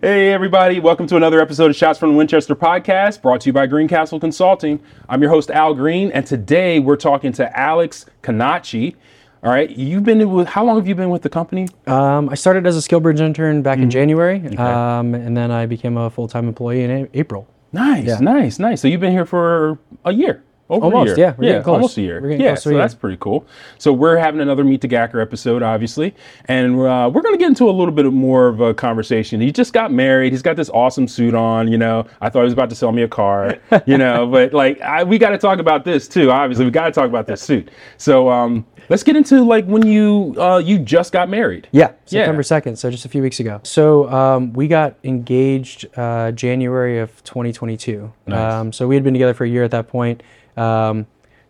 Hey, 0.00 0.32
everybody. 0.32 0.80
Welcome 0.80 1.06
to 1.08 1.16
another 1.16 1.40
episode 1.40 1.70
of 1.70 1.76
Shots 1.76 1.98
from 1.98 2.12
the 2.12 2.16
Winchester 2.16 2.54
podcast 2.56 3.20
brought 3.20 3.42
to 3.42 3.48
you 3.50 3.52
by 3.52 3.66
Greencastle 3.66 4.18
Consulting. 4.18 4.80
I'm 5.10 5.20
your 5.20 5.30
host, 5.30 5.50
Al 5.50 5.74
Green, 5.74 6.10
and 6.12 6.26
today 6.26 6.78
we're 6.80 6.96
talking 6.96 7.32
to 7.34 7.58
Alex 7.58 8.06
Canacci. 8.22 8.94
All 9.42 9.50
right. 9.50 9.68
You've 9.70 10.04
been 10.04 10.30
with, 10.30 10.48
how 10.48 10.64
long 10.64 10.76
have 10.76 10.88
you 10.88 10.94
been 10.94 11.10
with 11.10 11.20
the 11.22 11.28
company? 11.28 11.68
Um, 11.86 12.30
I 12.30 12.34
started 12.34 12.66
as 12.66 12.76
a 12.82 12.88
SkillBridge 12.88 13.20
intern 13.20 13.60
back 13.62 13.76
Mm-hmm. 13.76 13.82
in 13.84 13.90
January, 13.90 14.56
um, 14.56 15.14
and 15.14 15.36
then 15.36 15.50
I 15.50 15.66
became 15.66 15.98
a 15.98 16.08
full 16.08 16.28
time 16.28 16.48
employee 16.48 16.82
in 16.84 16.90
a- 16.90 17.08
April. 17.12 17.46
Nice, 17.72 18.06
Yeah. 18.06 18.18
nice, 18.20 18.58
nice. 18.58 18.80
So 18.80 18.88
you've 18.88 19.00
been 19.02 19.12
here 19.12 19.26
for 19.26 19.78
a 20.06 20.12
year. 20.12 20.42
Over 20.70 20.84
Almost, 20.86 21.04
a 21.04 21.16
year. 21.16 21.18
yeah, 21.18 21.34
we're 21.36 21.44
getting 21.46 21.62
close. 21.64 21.74
almost 21.74 21.98
a 21.98 22.00
year. 22.02 22.30
Yeah, 22.30 22.54
so 22.54 22.70
that's 22.70 22.94
pretty 22.94 23.16
cool. 23.18 23.44
So 23.78 23.92
we're 23.92 24.16
having 24.16 24.40
another 24.40 24.62
Meet 24.62 24.82
the 24.82 24.88
GACer 24.88 25.20
episode, 25.20 25.64
obviously, 25.64 26.14
and 26.44 26.76
uh, 26.76 27.10
we're 27.12 27.22
going 27.22 27.34
to 27.34 27.38
get 27.38 27.48
into 27.48 27.68
a 27.68 27.72
little 27.72 27.92
bit 27.92 28.06
more 28.06 28.46
of 28.46 28.60
a 28.60 28.72
conversation. 28.72 29.40
He 29.40 29.50
just 29.50 29.72
got 29.72 29.90
married. 29.92 30.32
He's 30.32 30.42
got 30.42 30.54
this 30.54 30.70
awesome 30.70 31.08
suit 31.08 31.34
on. 31.34 31.66
You 31.66 31.76
know, 31.78 32.06
I 32.20 32.28
thought 32.28 32.40
he 32.42 32.44
was 32.44 32.52
about 32.52 32.70
to 32.70 32.76
sell 32.76 32.92
me 32.92 33.02
a 33.02 33.08
car. 33.08 33.58
You 33.86 33.98
know, 33.98 34.26
but 34.26 34.52
like 34.52 34.80
I, 34.80 35.02
we 35.04 35.18
got 35.18 35.30
to 35.30 35.38
talk 35.38 35.58
about 35.58 35.84
this 35.84 36.06
too. 36.06 36.30
Obviously, 36.30 36.64
we 36.64 36.70
got 36.70 36.84
to 36.84 36.92
talk 36.92 37.08
about 37.08 37.26
this 37.26 37.40
suit. 37.42 37.70
So 37.96 38.28
um, 38.28 38.64
let's 38.88 39.02
get 39.02 39.16
into 39.16 39.42
like 39.42 39.64
when 39.64 39.84
you 39.86 40.34
uh, 40.38 40.58
you 40.58 40.78
just 40.78 41.12
got 41.12 41.28
married. 41.28 41.66
Yeah, 41.72 41.92
September 42.04 42.42
2nd, 42.42 42.76
so 42.78 42.90
just 42.90 43.04
a 43.04 43.08
few 43.08 43.22
weeks 43.22 43.40
ago. 43.40 43.60
So 43.64 44.08
um, 44.10 44.52
we 44.52 44.68
got 44.68 44.96
engaged 45.02 45.86
uh, 45.96 46.30
January 46.32 46.98
of 46.98 47.10
2022. 47.24 48.12
Nice. 48.26 48.38
Um, 48.38 48.72
so 48.72 48.86
we 48.86 48.94
had 48.94 49.02
been 49.04 49.14
together 49.14 49.34
for 49.34 49.44
a 49.44 49.48
year 49.48 49.64
at 49.64 49.70
that 49.72 49.88
point. 49.88 50.22
Um, 50.60 51.06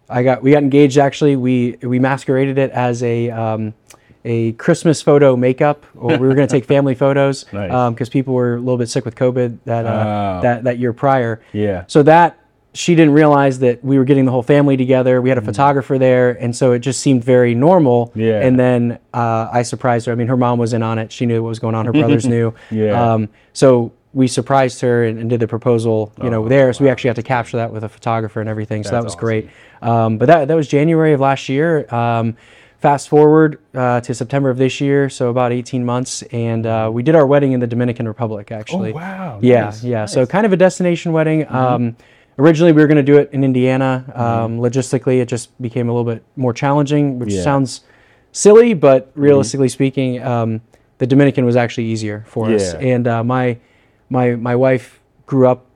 I 0.09 0.23
got 0.23 0.43
we 0.43 0.53
got 0.53 0.63
engaged 0.63 0.99
actually. 0.99 1.37
We 1.37 1.77
we 1.83 1.99
masqueraded 1.99 2.59
it 2.59 2.71
as 2.73 3.03
a 3.03 3.31
um, 3.31 3.75
a 4.25 4.53
Christmas 4.53 5.01
photo 5.03 5.37
makeup, 5.37 5.85
or 5.97 6.11
we 6.19 6.27
were 6.29 6.35
going 6.35 6.49
to 6.49 6.53
take 6.53 6.65
family 6.77 6.95
photos 6.95 7.47
Nice. 7.53 7.93
because 7.93 8.09
people 8.09 8.35
were 8.35 8.57
a 8.57 8.59
little 8.59 8.77
bit 8.79 8.89
sick 8.89 9.05
with 9.05 9.15
COVID 9.15 9.59
that 9.65 9.87
uh, 9.87 10.39
Oh. 10.39 10.43
that 10.43 10.65
that 10.65 10.79
year 10.79 10.93
prior. 10.93 11.41
Yeah. 11.53 11.85
So 11.87 12.03
that 12.05 12.37
she 12.73 12.95
didn't 12.95 13.15
realize 13.15 13.59
that 13.61 13.83
we 13.85 13.99
were 13.99 14.05
getting 14.05 14.25
the 14.27 14.31
whole 14.31 14.45
family 14.45 14.77
together. 14.77 15.21
We 15.21 15.29
had 15.29 15.39
a 15.39 15.43
photographer 15.43 15.99
there, 15.99 16.31
and 16.41 16.55
so 16.55 16.71
it 16.73 16.81
just 16.81 17.01
seemed 17.01 17.25
very 17.25 17.55
normal. 17.55 18.09
Mm. 18.09 18.17
Yeah. 18.27 18.47
And 18.47 18.59
then 18.61 18.99
uh, 19.15 19.49
I 19.53 19.63
surprised 19.63 20.07
her. 20.07 20.13
I 20.13 20.15
mean, 20.17 20.29
her 20.29 20.37
mom 20.37 20.59
was 20.59 20.73
in 20.73 20.83
on 20.83 20.99
it. 20.99 21.11
She 21.11 21.25
knew 21.27 21.43
what 21.43 21.49
was 21.49 21.59
going 21.59 21.75
on. 21.75 21.87
Her 21.87 21.93
brothers 21.93 22.27
knew. 22.35 22.55
Yeah. 22.71 23.13
Um, 23.15 23.29
so 23.55 23.91
we 24.13 24.27
surprised 24.27 24.81
her 24.81 25.05
and, 25.05 25.19
and 25.19 25.31
did 25.31 25.39
the 25.41 25.47
proposal, 25.47 26.13
you 26.23 26.31
know, 26.31 26.45
Oh, 26.45 26.49
there. 26.49 26.73
So 26.73 26.83
we 26.85 26.91
actually 26.91 27.11
got 27.11 27.17
to 27.17 27.23
capture 27.23 27.59
that 27.59 27.73
with 27.73 27.85
a 27.85 27.89
photographer 27.89 28.41
and 28.41 28.49
everything. 28.51 28.83
So 28.83 28.91
that 28.91 29.05
was 29.05 29.13
awesome. 29.13 29.21
great. 29.21 29.51
Um, 29.83 30.19
but 30.19 30.27
that 30.27 30.49
that 30.49 30.55
was 30.55 30.67
January 30.69 31.13
of 31.13 31.21
last 31.21 31.49
year. 31.49 31.93
Um, 31.95 32.37
fast 32.79 33.09
forward 33.09 33.61
uh, 33.75 34.01
to 34.01 34.15
September 34.15 34.49
of 34.51 34.57
this 34.57 34.81
year, 34.81 35.09
so 35.11 35.29
about 35.29 35.53
18 35.53 35.85
months, 35.85 36.23
and 36.33 36.65
uh, 36.67 36.89
we 36.93 37.03
did 37.03 37.15
our 37.15 37.27
wedding 37.27 37.53
in 37.53 37.61
the 37.61 37.67
Dominican 37.67 38.09
Republic. 38.09 38.51
Actually. 38.51 38.93
Oh, 38.93 38.97
wow. 38.97 39.39
Yeah, 39.43 39.65
Nice, 39.67 39.85
yeah. 39.85 39.99
nice. 40.01 40.13
So 40.15 40.25
kind 40.27 40.47
of 40.47 40.53
a 40.53 40.57
destination 40.57 41.13
wedding. 41.13 41.47
Um, 41.49 41.95
originally, 42.39 42.73
we 42.73 42.81
were 42.81 42.89
going 42.89 42.97
to 42.97 43.03
do 43.13 43.19
it 43.19 43.29
in 43.33 43.45
Indiana. 43.45 44.11
Um, 44.15 44.59
Logistically, 44.59 45.21
it 45.21 45.27
just 45.29 45.61
became 45.61 45.89
a 45.89 45.93
little 45.93 46.11
bit 46.11 46.25
more 46.37 46.53
challenging, 46.55 47.19
which 47.19 47.33
Yeah. 47.35 47.43
sounds 47.43 47.83
silly, 48.33 48.73
but 48.75 49.11
realistically 49.15 49.69
speaking, 49.69 50.23
um, 50.23 50.63
the 50.99 51.07
Dominican 51.07 51.45
was 51.45 51.57
actually 51.57 51.85
easier 51.85 52.25
for 52.27 52.49
us. 52.51 52.73
And 52.75 53.07
uh, 53.07 53.23
my 53.23 53.59
my 54.11 54.35
my 54.37 54.55
wife 54.57 55.01
grew 55.27 55.47
up 55.49 55.67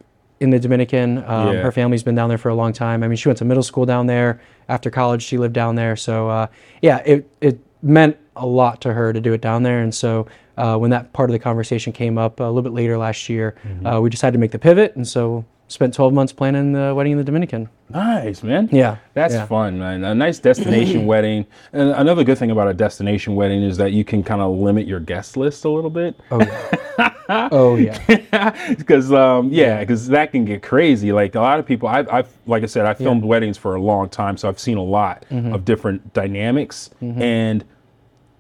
in 0.41 0.51
the 0.51 0.59
Dominican. 0.59 1.19
Um, 1.19 1.25
Yeah. 1.55 1.63
Her 1.63 1.73
family's 1.73 2.03
been 2.03 2.15
down 2.17 2.29
there 2.29 2.39
for 2.39 2.49
a 2.51 2.55
long 2.55 2.73
time. 2.73 3.03
I 3.03 3.09
mean, 3.09 3.17
she 3.17 3.29
went 3.29 3.39
to 3.39 3.45
middle 3.45 3.63
school 3.63 3.87
down 3.87 4.07
there. 4.07 4.41
After 4.69 4.91
college, 4.91 5.23
she 5.23 5.39
lived 5.39 5.55
down 5.55 5.75
there. 5.77 5.97
So 5.97 6.29
uh, 6.29 6.47
yeah, 6.83 6.99
it 7.07 7.29
it 7.41 7.59
meant 7.83 8.17
a 8.37 8.47
lot 8.47 8.81
to 8.83 8.93
her 8.93 9.13
to 9.13 9.21
do 9.21 9.33
it 9.33 9.41
down 9.41 9.63
there. 9.63 9.81
And 9.81 9.95
so 9.95 10.27
uh, 10.57 10.77
when 10.77 10.91
that 10.91 11.13
part 11.13 11.31
of 11.31 11.33
the 11.33 11.39
conversation 11.39 11.93
came 11.93 12.19
up 12.19 12.41
a 12.41 12.45
little 12.45 12.63
bit 12.63 12.73
later 12.73 12.99
last 12.99 13.29
year, 13.29 13.55
Mm-hmm. 13.65 13.87
uh, 13.87 14.01
we 14.01 14.11
decided 14.11 14.33
to 14.33 14.39
make 14.39 14.51
the 14.51 14.59
pivot. 14.59 14.97
And 14.97 15.07
so 15.07 15.45
spent 15.69 15.95
12 15.95 16.13
months 16.13 16.33
planning 16.33 16.73
the 16.73 16.93
wedding 16.97 17.13
in 17.13 17.19
the 17.19 17.25
Dominican. 17.25 17.69
Nice, 17.91 18.43
man. 18.43 18.69
Yeah, 18.73 18.97
That's 19.13 19.35
yeah. 19.35 19.47
fun, 19.47 19.79
man. 19.79 20.03
A 20.05 20.15
nice 20.15 20.39
destination 20.39 21.07
wedding. 21.13 21.47
And 21.73 21.91
another 21.91 22.25
good 22.25 22.39
thing 22.39 22.51
about 22.51 22.69
a 22.69 22.75
destination 22.75 23.35
wedding 23.35 23.63
is 23.63 23.77
that 23.77 23.93
you 23.93 24.05
can 24.05 24.23
kind 24.25 24.41
of 24.41 24.57
limit 24.57 24.87
your 24.87 25.01
guest 25.01 25.37
list 25.37 25.65
a 25.65 25.69
little 25.69 25.91
bit. 25.91 26.19
Oh 26.31 26.41
yeah. 26.41 27.19
oh 27.53 27.77
yeah. 27.77 28.51
Because, 28.77 29.13
um, 29.13 29.51
yeah, 29.53 29.81
because 29.81 30.09
that 30.09 30.33
can 30.33 30.45
get 30.45 30.63
crazy. 30.63 31.13
Like 31.13 31.35
a 31.35 31.41
lot 31.41 31.59
of 31.59 31.67
people, 31.67 31.89
I've, 31.89 32.09
I've 32.09 32.29
like 32.47 32.63
I 32.63 32.67
said, 32.67 32.87
I 32.87 32.95
filmed 32.95 33.23
weddings 33.25 33.59
for 33.59 33.75
a 33.75 33.81
long 33.81 34.09
time, 34.09 34.37
so 34.39 34.49
I've 34.49 34.59
seen 34.59 34.77
a 34.79 34.83
lot 34.83 35.25
Mm-hmm. 35.31 35.53
of 35.53 35.65
different 35.65 36.13
dynamics. 36.15 36.91
And 37.01 37.65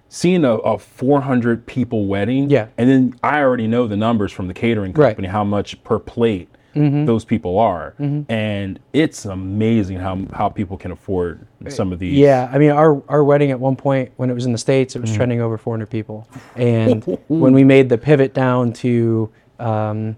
seeing 0.08 0.44
a, 0.44 0.54
a 0.54 0.78
400 0.78 1.66
people 1.66 2.06
wedding, 2.06 2.48
Yeah. 2.50 2.68
and 2.78 2.88
then 2.88 3.14
I 3.22 3.40
already 3.40 3.66
know 3.66 3.86
the 3.86 3.96
numbers 3.96 4.32
from 4.32 4.48
the 4.48 4.54
catering 4.54 4.92
Right. 4.92 4.94
Mm-hmm. 4.94 5.08
company, 5.10 5.28
how 5.28 5.44
much 5.44 5.82
per 5.84 5.98
plate 5.98 6.48
those 6.74 7.24
people 7.24 7.58
are. 7.58 7.94
And 8.28 8.78
it's 8.92 9.24
amazing 9.24 9.98
how, 9.98 10.26
how 10.32 10.48
people 10.48 10.76
can 10.76 10.90
afford 10.90 11.46
some 11.68 11.92
of 11.92 11.98
these. 11.98 12.18
Yeah, 12.18 12.50
I 12.52 12.58
mean, 12.58 12.70
our, 12.70 13.02
our 13.08 13.24
wedding 13.24 13.50
at 13.50 13.60
one 13.60 13.76
point 13.76 14.12
when 14.16 14.30
it 14.30 14.34
was 14.34 14.46
in 14.46 14.52
the 14.52 14.58
States, 14.58 14.96
it 14.96 15.00
was 15.00 15.14
trending 15.14 15.40
over 15.40 15.56
400 15.56 15.88
people. 15.88 16.28
And 16.56 17.04
when 17.28 17.52
we 17.52 17.64
made 17.64 17.88
the 17.88 17.98
pivot 17.98 18.34
down 18.34 18.72
to 18.74 19.30
um, 19.58 20.16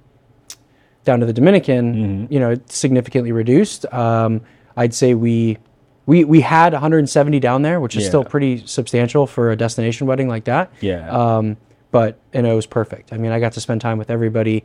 down 1.05 1.21
to 1.21 1.27
the 1.27 1.33
Dominican, 1.33 2.29
you 2.31 2.41
know, 2.41 2.51
it 2.51 2.71
significantly 2.71 3.33
reduced. 3.33 3.87
Um, 3.93 4.41
I'd 4.77 4.93
say 4.93 5.15
we, 5.15 5.59
we 6.05 6.25
we 6.25 6.41
had 6.41 6.73
170 6.73 7.41
down 7.41 7.63
there, 7.63 7.81
which 7.81 7.97
is 7.97 8.07
still 8.07 8.25
pretty 8.25 8.67
substantial 8.67 9.27
for 9.27 9.51
a 9.51 9.57
destination 9.57 10.07
wedding 10.07 10.29
like 10.29 10.45
that. 10.45 10.73
Yeah. 10.81 11.09
Um, 11.11 11.57
but 11.91 12.19
you 12.35 12.43
know, 12.43 12.53
it 12.53 12.57
was 12.57 12.67
perfect. 12.67 13.13
I 13.13 13.17
mean, 13.17 13.33
I 13.33 13.41
got 13.41 13.53
to 13.53 13.61
spend 13.61 13.81
time 13.81 13.99
with 13.99 14.11
everybody 14.11 14.65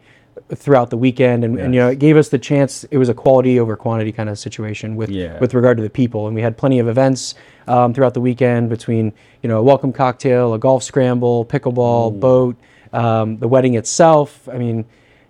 throughout 0.55 0.89
the 0.89 0.97
weekend, 0.97 1.43
and, 1.43 1.57
and 1.59 1.73
you 1.73 1.79
know, 1.79 1.89
it 1.89 1.99
gave 1.99 2.17
us 2.17 2.29
the 2.29 2.39
chance. 2.39 2.83
It 2.85 2.97
was 2.97 3.09
a 3.09 3.13
quality 3.13 3.59
over 3.59 3.75
quantity 3.75 4.11
kind 4.11 4.29
of 4.29 4.37
situation 4.39 4.95
with 4.95 5.09
Yeah. 5.09 5.39
with 5.39 5.53
regard 5.53 5.77
to 5.77 5.83
the 5.83 5.89
people, 5.89 6.27
and 6.27 6.35
we 6.35 6.41
had 6.41 6.57
plenty 6.57 6.79
of 6.79 6.87
events 6.87 7.35
um, 7.67 7.93
throughout 7.93 8.13
the 8.13 8.21
weekend 8.21 8.69
between 8.69 9.13
you 9.41 9.49
know 9.49 9.59
a 9.59 9.63
welcome 9.63 9.93
cocktail, 9.93 10.53
a 10.53 10.59
golf 10.59 10.83
scramble, 10.83 11.45
pickleball, 11.45 12.19
boat, 12.19 12.55
um, 12.93 13.37
the 13.37 13.47
wedding 13.47 13.75
itself. 13.75 14.47
I 14.51 14.57
mean, 14.57 14.85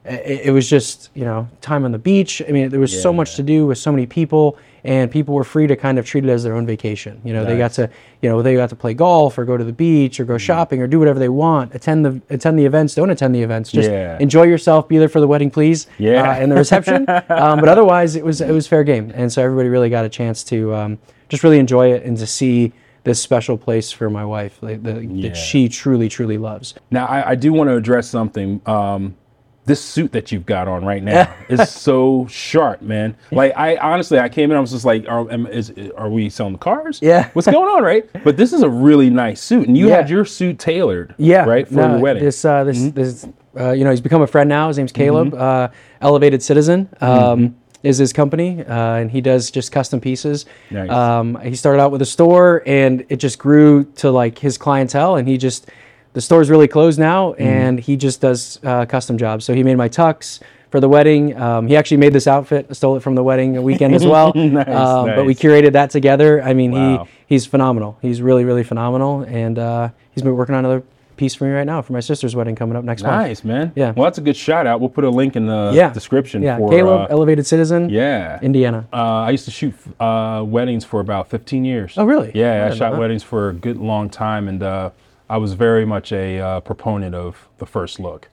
it, 0.05 0.47
it 0.47 0.51
was 0.51 0.69
just 0.69 1.09
you 1.13 1.25
know 1.25 1.47
time 1.61 1.85
on 1.85 1.91
the 1.91 1.99
beach. 1.99 2.41
I 2.47 2.51
mean, 2.51 2.69
there 2.69 2.79
was 2.79 3.01
so 3.01 3.13
much 3.13 3.35
to 3.35 3.43
do 3.43 3.67
with 3.67 3.77
so 3.77 3.91
many 3.91 4.05
people, 4.05 4.57
and 4.83 5.11
people 5.11 5.35
were 5.35 5.43
free 5.43 5.67
to 5.67 5.75
kind 5.75 5.99
of 5.99 6.05
treat 6.05 6.23
it 6.25 6.29
as 6.29 6.43
their 6.43 6.53
own 6.55 6.65
vacation. 6.65 7.21
You 7.23 7.33
know, 7.33 7.45
they 7.45 7.57
got 7.57 7.73
to 7.73 7.89
you 8.21 8.29
know 8.29 8.41
they 8.41 8.55
got 8.55 8.69
to 8.69 8.75
play 8.75 8.93
golf 8.93 9.37
or 9.37 9.45
go 9.45 9.57
to 9.57 9.63
the 9.63 9.73
beach 9.73 10.19
or 10.19 10.25
go 10.25 10.37
shopping 10.37 10.81
or 10.81 10.87
do 10.87 10.99
whatever 10.99 11.19
they 11.19 11.29
want. 11.29 11.73
Attend 11.75 12.05
the 12.05 12.21
attend 12.29 12.57
the 12.57 12.65
events. 12.65 12.95
Don't 12.95 13.09
attend 13.09 13.35
the 13.35 13.41
events. 13.41 13.71
Just 13.71 13.89
Yeah. 13.89 14.17
enjoy 14.19 14.43
yourself. 14.43 14.87
Be 14.87 14.97
there 14.97 15.09
for 15.09 15.19
the 15.19 15.27
wedding, 15.27 15.51
please. 15.51 15.87
Yeah. 15.97 16.29
uh, 16.29 16.33
and 16.33 16.51
the 16.51 16.55
reception. 16.55 17.05
um, 17.29 17.59
but 17.59 17.69
otherwise, 17.69 18.15
it 18.15 18.23
was 18.25 18.41
it 18.41 18.51
was 18.51 18.67
fair 18.67 18.83
game, 18.83 19.11
and 19.15 19.31
so 19.31 19.43
everybody 19.43 19.69
really 19.69 19.89
got 19.89 20.05
a 20.05 20.09
chance 20.09 20.43
to 20.45 20.73
um, 20.75 20.99
just 21.29 21.43
really 21.43 21.59
enjoy 21.59 21.91
it 21.93 22.03
and 22.03 22.17
to 22.17 22.27
see 22.27 22.73
this 23.03 23.19
special 23.19 23.57
place 23.57 23.91
for 23.91 24.11
my 24.11 24.23
wife 24.23 24.59
like, 24.61 24.83
the, 24.83 25.03
Yeah. 25.03 25.29
that 25.29 25.35
she 25.35 25.67
truly 25.67 26.07
truly 26.07 26.37
loves. 26.37 26.75
Now, 26.91 27.07
I, 27.07 27.31
I 27.31 27.35
do 27.35 27.51
want 27.51 27.67
to 27.69 27.75
address 27.75 28.07
something. 28.07 28.61
Um, 28.67 29.15
this 29.65 29.79
suit 29.83 30.11
that 30.13 30.31
you've 30.31 30.45
got 30.45 30.67
on 30.67 30.83
right 30.83 31.03
now 31.03 31.33
is 31.49 31.69
so 31.69 32.25
sharp, 32.27 32.81
man. 32.81 33.15
Like, 33.31 33.53
I 33.55 33.77
honestly, 33.77 34.17
I 34.19 34.27
came 34.27 34.49
in, 34.51 34.57
I 34.57 34.59
was 34.59 34.71
just 34.71 34.85
like, 34.85 35.07
are, 35.07 35.29
is, 35.49 35.71
are 35.95 36.09
we 36.09 36.29
selling 36.29 36.53
the 36.53 36.59
cars? 36.59 36.99
Yeah. 37.01 37.29
What's 37.33 37.47
going 37.47 37.69
on, 37.69 37.83
right? 37.83 38.09
But 38.23 38.37
this 38.37 38.53
is 38.53 38.63
a 38.63 38.69
really 38.69 39.09
nice 39.11 39.39
suit, 39.41 39.67
and 39.67 39.77
you 39.77 39.89
Yeah. 39.89 39.97
had 39.97 40.09
your 40.09 40.25
suit 40.25 40.57
tailored, 40.57 41.13
Yeah, 41.17 41.45
right, 41.45 41.67
for 41.67 41.75
no, 41.75 41.91
your 41.91 41.99
wedding. 41.99 42.21
Mm-hmm. 42.21 42.25
This 42.27 42.45
uh, 42.45 42.63
this 42.63 42.91
this 42.91 43.27
uh, 43.59 43.71
you 43.71 43.83
know 43.83 43.91
he's 43.91 44.01
become 44.01 44.21
a 44.23 44.27
friend 44.27 44.49
now. 44.49 44.67
His 44.67 44.77
name's 44.77 44.91
Caleb. 44.91 45.33
Uh, 45.33 45.67
Elevated 46.01 46.41
Citizen 46.41 46.89
um, 46.99 47.09
Mm-hmm. 47.09 47.53
is 47.83 47.97
his 47.99 48.11
company, 48.13 48.63
uh, 48.65 48.95
and 48.95 49.11
he 49.11 49.21
does 49.21 49.51
just 49.51 49.71
custom 49.71 50.01
pieces. 50.01 50.45
Nice. 50.71 50.89
Um, 50.89 51.39
he 51.41 51.55
started 51.55 51.79
out 51.81 51.91
with 51.91 52.01
a 52.01 52.05
store, 52.05 52.63
and 52.65 53.05
it 53.09 53.17
just 53.17 53.37
grew 53.37 53.83
to 53.97 54.09
like 54.09 54.39
his 54.39 54.57
clientele, 54.57 55.17
and 55.17 55.27
he 55.27 55.37
just 55.37 55.69
the 56.13 56.21
store's 56.21 56.49
really 56.49 56.67
closed 56.67 56.99
now, 56.99 57.31
Mm-hmm. 57.33 57.43
and 57.43 57.79
he 57.79 57.95
just 57.97 58.21
does 58.21 58.59
uh, 58.63 58.85
custom 58.85 59.17
jobs. 59.17 59.45
So 59.45 59.53
he 59.53 59.63
made 59.63 59.75
my 59.75 59.89
tux. 59.89 60.39
For 60.69 60.79
the 60.79 60.87
wedding, 60.87 61.35
um, 61.37 61.67
he 61.67 61.75
actually 61.75 61.97
made 61.97 62.13
this 62.13 62.27
outfit. 62.27 62.73
Stole 62.73 62.95
it 62.95 63.01
from 63.03 63.15
the 63.15 63.23
wedding 63.23 63.61
weekend 63.61 63.93
as 63.93 64.05
well. 64.05 64.31
Nice, 64.35 64.67
um, 64.69 65.05
But 65.07 65.25
we 65.25 65.35
curated 65.35 65.73
that 65.73 65.89
together. 65.89 66.41
I 66.41 66.53
mean, 66.53 66.71
Wow. 66.71 67.03
he 67.27 67.35
he's 67.35 67.45
phenomenal. 67.45 67.97
He's 68.01 68.21
really 68.21 68.45
really 68.45 68.63
phenomenal, 68.63 69.23
and 69.23 69.59
uh, 69.59 69.89
he's 70.13 70.23
been 70.23 70.33
working 70.37 70.55
on 70.55 70.63
another 70.63 70.81
piece 71.17 71.35
for 71.35 71.43
me 71.43 71.51
right 71.51 71.65
now 71.65 71.81
for 71.81 71.91
my 71.91 71.99
sister's 71.99 72.37
wedding 72.37 72.55
coming 72.55 72.77
up 72.77 72.85
next 72.85 73.03
month. 73.03 73.15
nice, 73.27 73.43
man. 73.43 73.73
Yeah. 73.75 73.91
Well, 73.91 74.05
that's 74.05 74.17
a 74.17 74.21
good 74.21 74.37
shout 74.37 74.65
out. 74.65 74.79
We'll 74.79 74.89
put 74.89 75.03
a 75.03 75.09
link 75.09 75.35
in 75.35 75.45
the 75.45 75.71
Yeah. 75.75 75.91
description 75.91 76.41
Yeah, 76.41 76.57
for. 76.57 76.69
Caleb, 76.69 77.01
uh, 77.01 77.07
Elevated 77.09 77.45
Citizen, 77.45 77.89
yeah. 77.89 78.39
Indiana. 78.41 78.87
Uh, 78.93 78.95
I 79.27 79.31
used 79.31 79.43
to 79.45 79.51
shoot 79.51 79.73
uh, 79.99 80.41
weddings 80.47 80.85
for 80.85 81.01
about 81.01 81.27
15 81.29 81.65
years. 81.65 81.95
Oh, 81.97 82.05
really? 82.05 82.31
Yeah, 82.33 82.65
I, 82.65 82.69
know 82.69 82.75
shot 82.75 82.97
weddings 82.97 83.23
for 83.23 83.49
a 83.49 83.53
good 83.53 83.75
long 83.77 84.09
time, 84.09 84.47
and 84.47 84.63
uh, 84.63 84.89
I 85.31 85.37
was 85.37 85.53
very 85.53 85.85
much 85.85 86.11
a 86.11 86.39
uh, 86.39 86.59
proponent 86.59 87.15
of 87.15 87.47
the 87.57 87.65
first 87.65 87.99
look. 88.01 88.27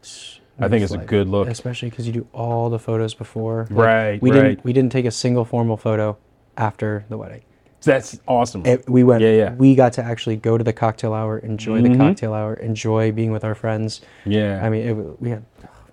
I 0.60 0.66
think 0.68 0.82
it's 0.82 0.92
a 0.92 0.98
good 0.98 1.28
look. 1.28 1.46
especially 1.48 1.90
because 1.90 2.06
you 2.08 2.12
do 2.12 2.26
all 2.32 2.68
the 2.70 2.80
photos 2.80 3.14
before. 3.14 3.68
Like, 3.70 3.86
Right, 3.86 4.22
We 4.22 4.30
right. 4.32 4.40
didn't 4.42 4.64
we 4.64 4.72
didn't 4.72 4.90
take 4.90 5.04
a 5.04 5.12
single 5.12 5.44
formal 5.44 5.76
photo 5.76 6.16
after 6.56 7.04
the 7.08 7.16
wedding. 7.16 7.42
That's 7.82 8.18
awesome. 8.26 8.66
It, 8.66 8.90
we 8.90 9.04
went. 9.04 9.22
Yeah, 9.22 9.30
yeah. 9.42 9.54
We 9.54 9.76
got 9.76 9.92
to 9.94 10.02
actually 10.02 10.34
go 10.34 10.58
to 10.58 10.64
the 10.64 10.72
cocktail 10.72 11.14
hour, 11.14 11.38
enjoy 11.38 11.80
the 11.82 11.96
cocktail 11.96 12.34
hour, 12.34 12.54
enjoy 12.54 13.12
being 13.12 13.30
with 13.30 13.44
our 13.44 13.54
friends. 13.54 14.00
yeah. 14.26 14.60
I 14.64 14.68
mean, 14.68 14.88
it, 14.88 15.20
we 15.22 15.30
had 15.30 15.44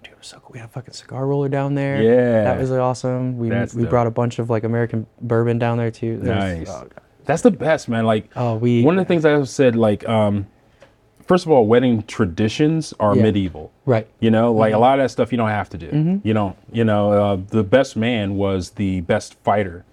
dude 0.01 0.17
was 0.17 0.25
so 0.25 0.39
cool. 0.39 0.49
We 0.53 0.59
had 0.59 0.69
a 0.69 0.71
fucking 0.71 0.95
cigar 0.95 1.27
roller 1.27 1.47
down 1.49 1.75
there. 1.75 2.01
Yeah. 2.01 2.45
that 2.45 2.59
was 2.59 2.71
awesome. 2.71 3.37
We 3.37 3.49
That's 3.49 3.75
we 3.75 3.83
dope. 3.83 3.91
brought 3.91 4.07
a 4.07 4.11
bunch 4.11 4.39
of 4.39 4.49
like 4.49 4.63
American 4.63 5.05
bourbon 5.21 5.59
down 5.59 5.77
there 5.77 5.91
too. 5.91 6.13
It 6.13 6.19
was- 6.21 6.27
Nice. 6.27 6.69
oh. 6.69 6.87
That's 7.25 7.43
the 7.43 7.51
best, 7.51 7.87
man. 7.87 8.05
Like 8.05 8.29
Oh, 8.35 8.55
we- 8.55 8.83
one 8.83 8.97
of 8.97 9.05
the 9.05 9.07
things 9.07 9.23
I 9.25 9.43
said, 9.43 9.75
like, 9.75 10.07
um, 10.09 10.47
first 11.27 11.45
of 11.45 11.51
all, 11.51 11.65
wedding 11.65 12.03
traditions 12.03 12.93
are 12.99 13.15
Yeah. 13.15 13.23
medieval. 13.23 13.71
right. 13.85 14.07
You 14.19 14.31
know, 14.31 14.53
like 14.53 14.71
a 14.71 14.73
mm-hmm. 14.73 14.81
lot 14.81 14.99
of 14.99 15.03
that 15.03 15.09
stuff 15.09 15.31
you 15.31 15.37
don't 15.37 15.49
have 15.49 15.69
to 15.69 15.77
do. 15.77 15.89
Mm-hmm. 15.89 16.27
You 16.27 16.33
don't. 16.33 16.55
You 16.71 16.83
know, 16.83 17.11
uh, 17.11 17.37
the 17.49 17.63
best 17.63 17.95
man 17.95 18.35
was 18.35 18.71
the 18.71 19.01
best 19.01 19.35
fighter. 19.43 19.85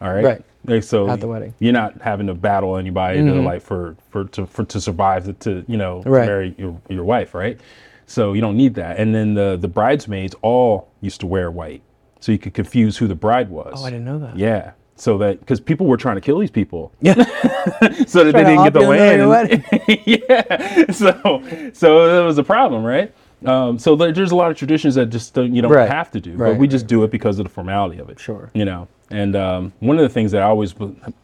All 0.00 0.12
right. 0.12 0.24
Right. 0.24 0.44
Like, 0.64 0.82
so 0.84 1.08
At 1.08 1.20
the 1.20 1.26
wedding. 1.26 1.54
you're 1.58 1.72
not 1.72 2.00
having 2.02 2.28
to 2.28 2.34
battle 2.34 2.76
anybody 2.76 3.18
to 3.18 3.24
mm-hmm. 3.24 3.44
like 3.44 3.62
for 3.62 3.96
for 4.10 4.24
to 4.26 4.46
for 4.46 4.64
to 4.64 4.80
survive 4.80 5.24
to, 5.24 5.32
to 5.32 5.64
you 5.66 5.76
know 5.76 6.02
Right. 6.04 6.26
marry 6.26 6.54
your 6.56 6.80
your 6.88 7.04
wife, 7.04 7.34
right? 7.34 7.60
So 8.06 8.32
you 8.32 8.40
don't 8.40 8.56
need 8.56 8.74
that. 8.74 8.98
And 8.98 9.14
then 9.14 9.34
the 9.34 9.56
the 9.60 9.68
bridesmaids 9.68 10.34
all 10.42 10.88
used 11.00 11.20
to 11.20 11.26
wear 11.26 11.50
white, 11.50 11.82
so 12.20 12.30
you 12.30 12.38
could 12.38 12.54
confuse 12.54 12.96
who 12.96 13.08
the 13.08 13.14
bride 13.14 13.48
was. 13.48 13.74
Oh, 13.76 13.84
I 13.84 13.90
didn't 13.90 14.04
know 14.04 14.18
that. 14.20 14.36
Yeah. 14.36 14.72
So 15.02 15.18
that 15.18 15.40
because 15.40 15.58
people 15.58 15.86
were 15.88 15.96
trying 15.96 16.14
to 16.14 16.20
kill 16.20 16.38
these 16.38 16.52
people, 16.52 16.92
Yeah. 17.00 17.14
so 18.06 18.22
that 18.22 18.34
they 18.34 18.44
didn't 18.44 18.62
get 18.62 18.72
the 18.72 18.78
op 18.78 18.94
you 18.94 19.02
in 19.02 19.18
the 19.18 19.26
land. 19.26 19.64
yeah. 20.06 20.92
So 20.92 21.42
so 21.72 22.06
that 22.14 22.24
was 22.24 22.38
a 22.38 22.44
problem, 22.44 22.84
right? 22.84 23.12
Um, 23.44 23.80
so 23.80 23.96
there's 23.96 24.30
a 24.30 24.36
lot 24.36 24.52
of 24.52 24.56
traditions 24.56 24.94
that 24.94 25.06
just 25.06 25.34
don't, 25.34 25.52
you 25.52 25.60
don't 25.60 25.72
Right. 25.72 25.90
have 25.90 26.12
to 26.12 26.20
do, 26.20 26.38
but 26.38 26.56
we 26.56 26.68
just 26.68 26.86
do 26.86 27.02
it 27.02 27.10
because 27.10 27.40
of 27.40 27.46
the 27.46 27.50
formality 27.50 27.98
of 27.98 28.10
it. 28.10 28.20
Sure. 28.20 28.48
You 28.54 28.64
know, 28.64 28.86
and 29.10 29.34
um, 29.34 29.72
one 29.80 29.96
of 29.98 30.04
the 30.04 30.08
things 30.08 30.30
that 30.30 30.42
always 30.42 30.72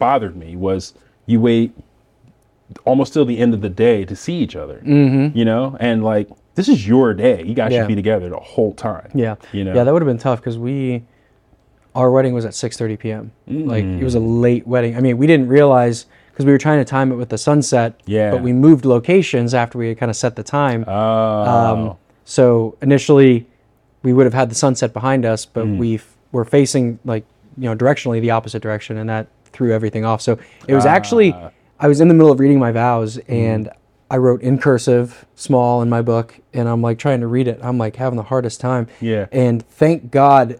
bothered 0.00 0.34
me 0.34 0.56
was 0.56 0.94
you 1.26 1.40
wait 1.40 1.70
almost 2.84 3.12
till 3.12 3.24
the 3.26 3.38
end 3.38 3.54
of 3.54 3.60
the 3.60 3.68
day 3.68 4.04
to 4.06 4.16
see 4.16 4.34
each 4.34 4.56
other. 4.56 4.82
Mm-hmm. 4.84 5.38
You 5.38 5.44
know, 5.44 5.76
and 5.78 6.02
like 6.02 6.28
this 6.56 6.68
is 6.68 6.84
your 6.88 7.14
day. 7.14 7.44
You 7.44 7.54
guys 7.54 7.70
Yeah. 7.70 7.82
should 7.82 7.88
be 7.88 7.94
together 7.94 8.28
the 8.28 8.40
whole 8.40 8.74
time. 8.74 9.08
Yeah. 9.14 9.36
You 9.52 9.62
know. 9.62 9.72
Yeah, 9.74 9.84
that 9.84 9.92
would 9.92 10.02
have 10.02 10.08
been 10.08 10.18
tough 10.18 10.40
because 10.40 10.58
we, 10.58 11.04
our 11.94 12.10
wedding 12.10 12.34
was 12.34 12.44
at 12.44 12.52
6:30 12.52 12.98
p.m. 12.98 13.30
Like 13.46 13.84
it 13.84 14.02
was 14.04 14.14
a 14.14 14.18
Mm. 14.20 14.40
late 14.40 14.66
wedding. 14.66 14.96
I 14.96 15.00
mean, 15.00 15.18
we 15.18 15.26
didn't 15.26 15.48
realize 15.48 16.06
because 16.30 16.44
we 16.46 16.52
were 16.52 16.58
trying 16.58 16.78
to 16.78 16.84
time 16.84 17.10
it 17.10 17.16
with 17.16 17.30
the 17.30 17.38
sunset. 17.38 18.00
Yeah. 18.06 18.30
But 18.30 18.42
we 18.42 18.52
moved 18.52 18.84
locations 18.84 19.54
after 19.54 19.78
we 19.78 19.88
had 19.88 19.98
kind 19.98 20.10
of 20.10 20.16
set 20.16 20.36
the 20.36 20.42
time. 20.44 20.84
Oh. 20.86 20.92
Um, 21.42 21.96
so 22.24 22.76
initially, 22.82 23.46
we 24.02 24.12
would 24.12 24.24
have 24.26 24.34
had 24.34 24.48
the 24.50 24.54
sunset 24.54 24.92
behind 24.92 25.24
us, 25.24 25.44
but 25.46 25.66
Mm. 25.66 25.78
we 25.78 25.94
f- 25.96 26.16
were 26.30 26.44
facing 26.44 26.98
like 27.04 27.24
you 27.56 27.64
know 27.68 27.74
directionally 27.74 28.20
the 28.20 28.30
opposite 28.30 28.62
direction, 28.62 28.96
and 28.98 29.08
that 29.10 29.26
threw 29.46 29.72
everything 29.72 30.04
off. 30.04 30.20
So 30.20 30.38
it 30.68 30.74
was 30.74 30.86
Ah. 30.86 30.90
actually 30.90 31.34
I 31.80 31.88
was 31.88 32.00
in 32.00 32.08
the 32.08 32.14
middle 32.14 32.30
of 32.32 32.38
reading 32.40 32.58
my 32.58 32.70
vows, 32.72 33.18
and 33.28 33.68
I 34.10 34.16
wrote 34.16 34.40
in 34.42 34.58
cursive, 34.58 35.26
small 35.34 35.82
in 35.82 35.88
my 35.88 36.02
book, 36.02 36.38
and 36.54 36.68
I'm 36.68 36.80
like 36.82 36.98
trying 36.98 37.20
to 37.20 37.26
read 37.26 37.46
it. 37.48 37.58
I'm 37.62 37.78
like 37.78 37.96
having 37.96 38.16
the 38.16 38.22
hardest 38.24 38.60
time. 38.60 38.86
Yeah. 39.00 39.26
And 39.32 39.66
thank 39.68 40.10
God. 40.10 40.58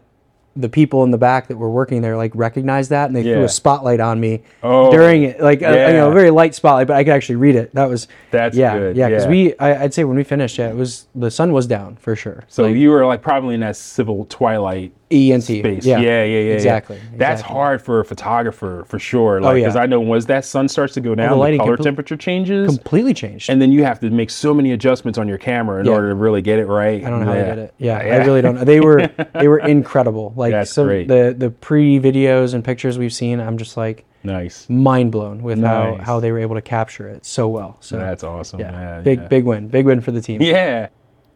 The 0.59 0.69
people 0.69 1.05
in 1.05 1.13
the 1.13 1.19
back 1.19 1.47
that 1.49 1.57
were 1.57 1.71
working 1.71 2.03
there 2.03 2.17
like 2.17 2.33
recognized 2.35 2.91
that 2.91 3.07
and 3.07 3.15
they 3.17 3.23
threw 3.23 3.45
a 3.45 3.49
spotlight 3.49 4.01
on 4.01 4.19
me 4.19 4.43
Oh, 4.63 4.91
during 4.91 5.23
it, 5.23 5.41
like 5.41 5.63
a, 5.63 5.89
you 5.89 5.93
know, 5.93 6.11
a 6.11 6.13
very 6.13 6.31
light 6.31 6.55
spotlight, 6.55 6.89
but 6.89 6.97
I 6.97 7.05
could 7.05 7.13
actually 7.13 7.37
read 7.37 7.55
it. 7.55 7.73
That 7.75 7.89
was 7.89 8.09
That's 8.33 8.57
yeah, 8.57 8.77
good, 8.77 8.97
yeah. 8.97 9.09
Because 9.09 9.25
yeah. 9.25 9.31
we, 9.31 9.57
I, 9.59 9.85
I'd 9.85 9.95
say 9.95 10.03
when 10.05 10.17
we 10.17 10.25
finished, 10.25 10.59
yeah, 10.59 10.69
it 10.69 10.75
was 10.75 11.07
the 11.15 11.31
sun 11.31 11.53
was 11.53 11.67
down 11.67 11.97
for 11.97 12.17
sure. 12.17 12.45
So 12.49 12.65
like, 12.65 12.77
you 12.77 12.91
were 12.91 13.07
like 13.07 13.23
probably 13.23 13.55
in 13.55 13.61
that 13.61 13.77
civil 13.77 14.25
twilight 14.25 14.93
ENT 15.11 15.43
space. 15.45 15.87
Yeah, 15.87 15.99
yeah, 15.99 16.25
yeah, 16.25 16.41
yeah. 16.41 16.53
Exactly. 16.55 16.97
yeah. 16.97 17.03
That's 17.17 17.41
exactly. 17.41 17.55
hard 17.55 17.83
for 17.83 18.01
a 18.01 18.05
photographer 18.05 18.85
for 18.87 18.99
sure. 18.99 19.39
Oh, 19.39 19.43
like, 19.43 19.55
yeah. 19.57 19.61
because 19.63 19.77
I 19.77 19.87
know 19.87 20.01
once 20.01 20.27
that 20.27 20.45
sun 20.45 20.69
starts 20.69 20.95
to 20.95 21.01
go 21.01 21.15
down, 21.15 21.31
the, 21.31 21.37
lighting 21.37 21.61
color 21.61 21.77
compl- 21.77 21.83
temperature 21.85 22.17
changes, 22.17 22.67
Completely 22.69 23.15
changed. 23.15 23.49
and 23.49 23.61
then 23.63 23.73
you 23.73 23.85
have 23.85 24.01
to 24.01 24.11
make 24.11 24.31
so 24.31 24.53
many 24.53 24.73
adjustments 24.73 25.19
on 25.19 25.27
your 25.29 25.39
camera 25.39 25.81
in 25.81 25.87
Yeah. 25.87 25.93
order 25.93 26.09
to 26.11 26.15
really 26.15 26.43
get 26.43 26.59
it 26.59 26.67
right. 26.67 27.03
I 27.05 27.09
don't 27.11 27.21
know 27.21 27.27
how 27.27 27.35
yeah. 27.35 27.43
they 27.45 27.49
did 27.51 27.59
it. 27.59 27.75
Yeah, 27.79 27.97
I 27.99 28.17
really 28.25 28.43
don't 28.43 28.57
know. 28.57 28.65
They 28.65 28.81
were 28.81 29.07
they 29.35 29.49
were 29.49 29.59
incredible. 29.61 30.33
Like 30.37 30.53
That's 30.53 30.73
some 30.73 30.87
great. 30.87 31.09
the 31.09 31.35
the 31.37 31.51
pre 31.51 31.99
videos 31.99 32.55
and 32.55 32.65
pictures 32.65 32.99
we've 32.99 33.13
seen, 33.15 33.41
I'm 33.41 33.57
just 33.59 33.77
like 33.77 34.05
Nice. 34.25 34.69
mind 34.69 35.13
blown 35.13 35.43
with 35.43 35.63
how 35.63 35.95
Nice. 35.97 36.05
how 36.07 36.21
they 36.21 36.33
were 36.33 36.41
able 36.41 36.57
to 36.57 36.63
capture 36.63 37.09
it 37.09 37.25
so 37.25 37.49
well. 37.49 37.79
So 37.81 37.97
That's 37.99 38.25
awesome. 38.25 38.61
yeah, 38.61 38.71
man. 38.73 39.05
big 39.05 39.21
yeah. 39.21 39.29
big 39.29 39.45
win, 39.45 39.69
big 39.69 39.87
win 39.87 40.01
for 40.01 40.11
the 40.11 40.21
team. 40.21 40.43
Yeah. 40.43 40.89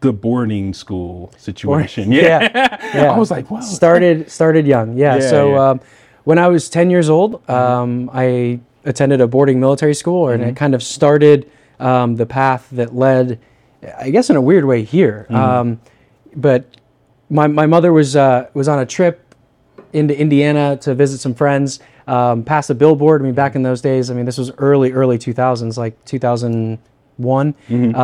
The 0.03 0.13
boarding 0.13 0.75
school 0.75 1.33
situation. 1.39 2.13
yeah, 2.13 2.23
yeah. 2.23 2.79
Yeah. 2.95 3.13
I 3.13 3.19
was 3.19 3.31
like, 3.31 3.51
wow. 3.51 3.61
started 3.61 4.31
started 4.31 4.67
young. 4.67 4.97
Yeah. 4.99 5.17
Yeah, 5.17 5.31
so. 5.31 5.49
Mm-hmm. 5.49 5.59
Um, 5.61 5.81
when 6.25 6.39
I 6.39 6.47
was 6.47 6.69
10 6.69 6.89
years 6.91 7.11
old, 7.11 7.43
um, 7.51 8.09
I 8.15 8.61
attended 8.85 9.21
a 9.21 9.27
boarding 9.27 9.59
military 9.59 9.95
school, 9.95 10.29
and 10.29 10.41
Mm-hmm. 10.41 10.51
it 10.51 10.57
kind 10.57 10.73
of 10.75 10.81
started 10.81 11.51
um, 11.81 12.15
the 12.15 12.27
path 12.27 12.69
that 12.71 12.95
led, 12.95 13.41
I 13.99 14.11
guess, 14.11 14.31
in 14.31 14.37
a 14.37 14.41
weird 14.41 14.65
way 14.65 14.85
here. 14.85 15.27
Mm-hmm. 15.29 15.35
Um, 15.35 15.81
but 16.37 16.65
my 17.29 17.49
my 17.49 17.67
mother 17.67 17.93
was 17.93 18.15
uh, 18.15 18.49
was 18.55 18.69
on 18.69 18.79
a 18.79 18.87
trip 18.87 19.35
into 19.93 20.17
Indiana 20.17 20.77
to 20.83 20.95
visit 20.95 21.19
some 21.19 21.35
friends. 21.35 21.81
Um, 22.07 22.45
past 22.45 22.71
a 22.71 22.75
billboard. 22.75 23.21
I 23.21 23.25
mean, 23.25 23.35
back 23.35 23.57
in 23.57 23.63
those 23.65 23.81
days, 23.81 24.09
I 24.11 24.15
mean, 24.15 24.25
this 24.27 24.39
was 24.39 24.51
early, 24.59 24.93
early 24.93 25.19
2000s, 25.19 25.77
like 25.77 26.05
2001. 26.05 27.55
Mm-hmm. 27.69 27.97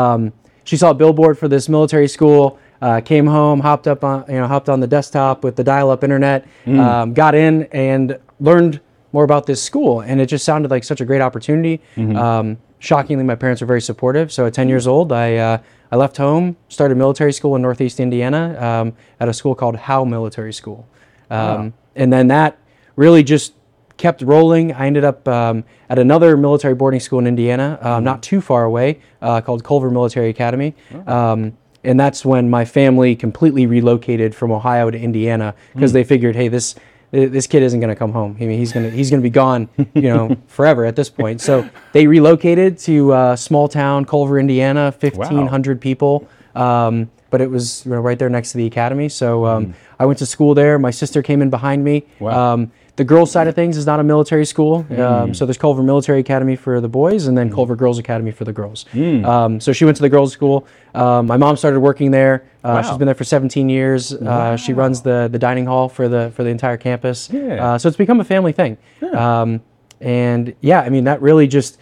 She 0.69 0.77
saw 0.77 0.91
a 0.91 0.95
billboard 0.95 1.39
for 1.39 1.49
this 1.49 1.67
military 1.67 2.09
school. 2.09 2.59
Uh, 2.83 3.01
came 3.01 3.27
home, 3.27 3.59
hopped 3.61 3.89
up 3.89 4.05
on, 4.05 4.25
you 4.29 4.35
know, 4.35 4.47
hopped 4.47 4.69
on 4.69 4.81
the 4.81 4.87
desktop 4.87 5.43
with 5.43 5.57
the 5.57 5.65
dial-up 5.65 6.05
internet, 6.05 6.47
Mm. 6.67 6.79
um, 6.79 7.15
got 7.15 7.35
in 7.35 7.63
and 7.73 8.19
learned 8.39 8.79
more 9.13 9.25
about 9.25 9.47
this 9.47 9.63
school. 9.63 10.01
And 10.03 10.21
it 10.21 10.27
just 10.27 10.45
sounded 10.45 10.71
like 10.71 10.85
such 10.85 11.01
a 11.01 11.07
great 11.07 11.23
opportunity. 11.23 11.81
Mm-hmm. 11.97 12.17
Um, 12.17 12.59
shockingly, 12.81 13.25
my 13.25 13.35
parents 13.35 13.63
were 13.63 13.67
very 13.67 13.81
supportive. 13.81 14.31
So 14.31 14.45
at 14.45 14.53
10 14.53 14.69
years 14.69 14.87
old, 14.87 15.11
I 15.11 15.37
uh, 15.37 15.59
I 15.91 15.97
left 15.97 16.19
home, 16.19 16.59
started 16.69 16.99
military 16.99 17.33
school 17.33 17.57
in 17.57 17.63
Northeast 17.63 17.99
Indiana 17.99 18.43
um, 18.61 18.93
at 19.19 19.27
a 19.27 19.33
school 19.33 19.55
called 19.55 19.75
Howe 19.77 20.05
Military 20.05 20.53
School, 20.53 20.87
um, 21.31 21.73
and 21.97 22.13
then 22.13 22.29
that 22.29 22.59
really 22.95 23.23
just 23.25 23.55
kept 23.99 24.23
rolling. 24.23 24.73
I 24.73 24.87
ended 24.87 25.05
up 25.05 25.29
um, 25.29 25.65
at 25.91 25.99
another 25.99 26.37
military 26.37 26.75
boarding 26.75 27.01
school 27.01 27.19
in 27.19 27.27
Indiana, 27.27 27.79
um, 27.83 28.05
not 28.05 28.23
too 28.23 28.41
far 28.41 28.65
away, 28.65 29.01
uh, 29.21 29.41
called 29.43 29.63
Culver 29.65 29.91
Military 29.91 30.31
Academy. 30.31 30.75
Um, 31.07 31.59
and 31.85 32.01
that's 32.01 32.25
when 32.25 32.49
my 32.49 32.65
family 32.65 33.15
completely 33.15 33.67
relocated 33.67 34.35
from 34.35 34.51
Ohio 34.51 34.91
to 34.91 34.99
Indiana 34.99 35.55
because 35.75 35.93
they 35.93 36.05
figured, 36.05 36.35
hey, 36.35 36.49
this 36.49 36.75
this 37.11 37.47
kid 37.47 37.63
isn't 37.63 37.81
going 37.81 37.89
to 37.89 37.97
come 37.97 38.13
home. 38.13 38.37
I 38.39 38.45
mean, 38.45 38.59
he's 38.59 38.73
gonna 38.73 38.91
he's 38.91 39.11
gonna 39.11 39.23
be 39.23 39.31
gone, 39.31 39.69
you 39.95 40.03
know, 40.03 40.37
forever 40.47 40.85
at 40.85 40.97
this 40.97 41.09
point. 41.09 41.41
So 41.41 41.69
they 41.93 42.07
relocated 42.07 42.79
to 42.81 43.13
uh, 43.13 43.37
small 43.37 43.69
town 43.69 44.05
Culver, 44.05 44.39
Indiana, 44.39 44.93
fifteen 44.93 45.47
hundred 45.47 45.81
people. 45.81 46.29
Um, 46.55 47.11
but 47.31 47.41
it 47.41 47.51
was 47.51 47.85
you 47.85 47.93
know, 47.93 48.01
right 48.01 48.19
there 48.19 48.29
next 48.29 48.53
to 48.53 48.59
the 48.59 48.67
academy. 48.67 49.09
So 49.09 49.47
um, 49.47 49.75
I 49.99 50.07
went 50.07 50.19
to 50.21 50.27
school 50.27 50.55
there. 50.55 50.79
My 50.79 50.91
sister 50.91 51.23
came 51.23 51.43
in 51.43 51.51
behind 51.51 51.85
me. 51.85 52.07
Wow. 52.21 52.55
Um, 52.55 52.73
the 52.99 53.05
girls' 53.05 53.31
side 53.31 53.47
of 53.49 53.55
things 53.55 53.77
is 53.77 53.87
not 53.87 54.01
a 54.01 54.03
military 54.03 54.45
school. 54.45 54.85
Um, 55.01 55.33
so 55.33 55.47
there's 55.47 55.57
Culver 55.57 55.83
Military 55.83 56.19
Academy 56.21 56.57
for 56.57 56.81
the 56.81 56.89
boys, 56.89 57.27
and 57.29 57.39
then 57.39 57.51
Culver 57.51 57.75
Girls 57.77 57.99
Academy 57.99 58.31
for 58.33 58.45
the 58.45 58.53
girls. 58.53 58.85
Um, 58.95 59.61
so 59.61 59.73
she 59.73 59.85
went 59.85 59.97
to 59.99 60.03
the 60.03 60.09
girls' 60.09 60.33
school. 60.33 60.67
Um, 60.95 61.27
my 61.27 61.37
mom 61.37 61.57
started 61.57 61.81
working 61.81 62.11
there. 62.11 62.45
Uh, 62.65 62.83
She's 62.83 62.91
Wow. 62.91 62.99
been 62.99 63.07
there 63.07 63.15
for 63.15 63.25
17 63.25 63.69
years. 63.69 64.13
Uh, 64.13 64.57
she 64.57 64.73
runs 64.75 65.03
the 65.03 65.29
the 65.33 65.39
dining 65.39 65.67
hall 65.67 65.89
for 65.89 66.09
the 66.09 66.33
for 66.35 66.43
the 66.45 66.51
entire 66.51 66.77
campus. 66.77 67.31
Yeah. 67.33 67.65
Uh, 67.75 67.79
so 67.79 67.89
it's 67.89 67.97
become 67.97 68.21
a 68.21 68.25
family 68.25 68.53
thing. 68.53 68.77
Um, 69.15 69.63
and 70.01 70.55
yeah, 70.61 70.81
I 70.81 70.89
mean 70.91 71.05
that 71.05 71.23
really 71.23 71.47
just 71.47 71.79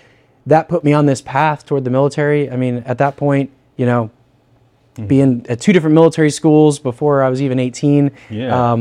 that 0.46 0.68
put 0.68 0.84
me 0.84 0.92
on 0.92 1.06
this 1.06 1.20
path 1.22 1.66
toward 1.66 1.84
the 1.84 1.90
military. 1.90 2.50
I 2.50 2.56
mean, 2.56 2.82
at 2.86 2.98
that 2.98 3.16
point, 3.16 3.50
you 3.76 3.86
know, 3.86 4.10
Mm-hmm. 4.96 5.06
being 5.08 5.46
at 5.50 5.60
two 5.60 5.74
different 5.74 5.92
military 5.94 6.30
schools 6.30 6.78
before 6.78 7.22
I 7.22 7.28
was 7.28 7.42
even 7.42 7.58
18. 7.58 8.12
Yeah. 8.30 8.72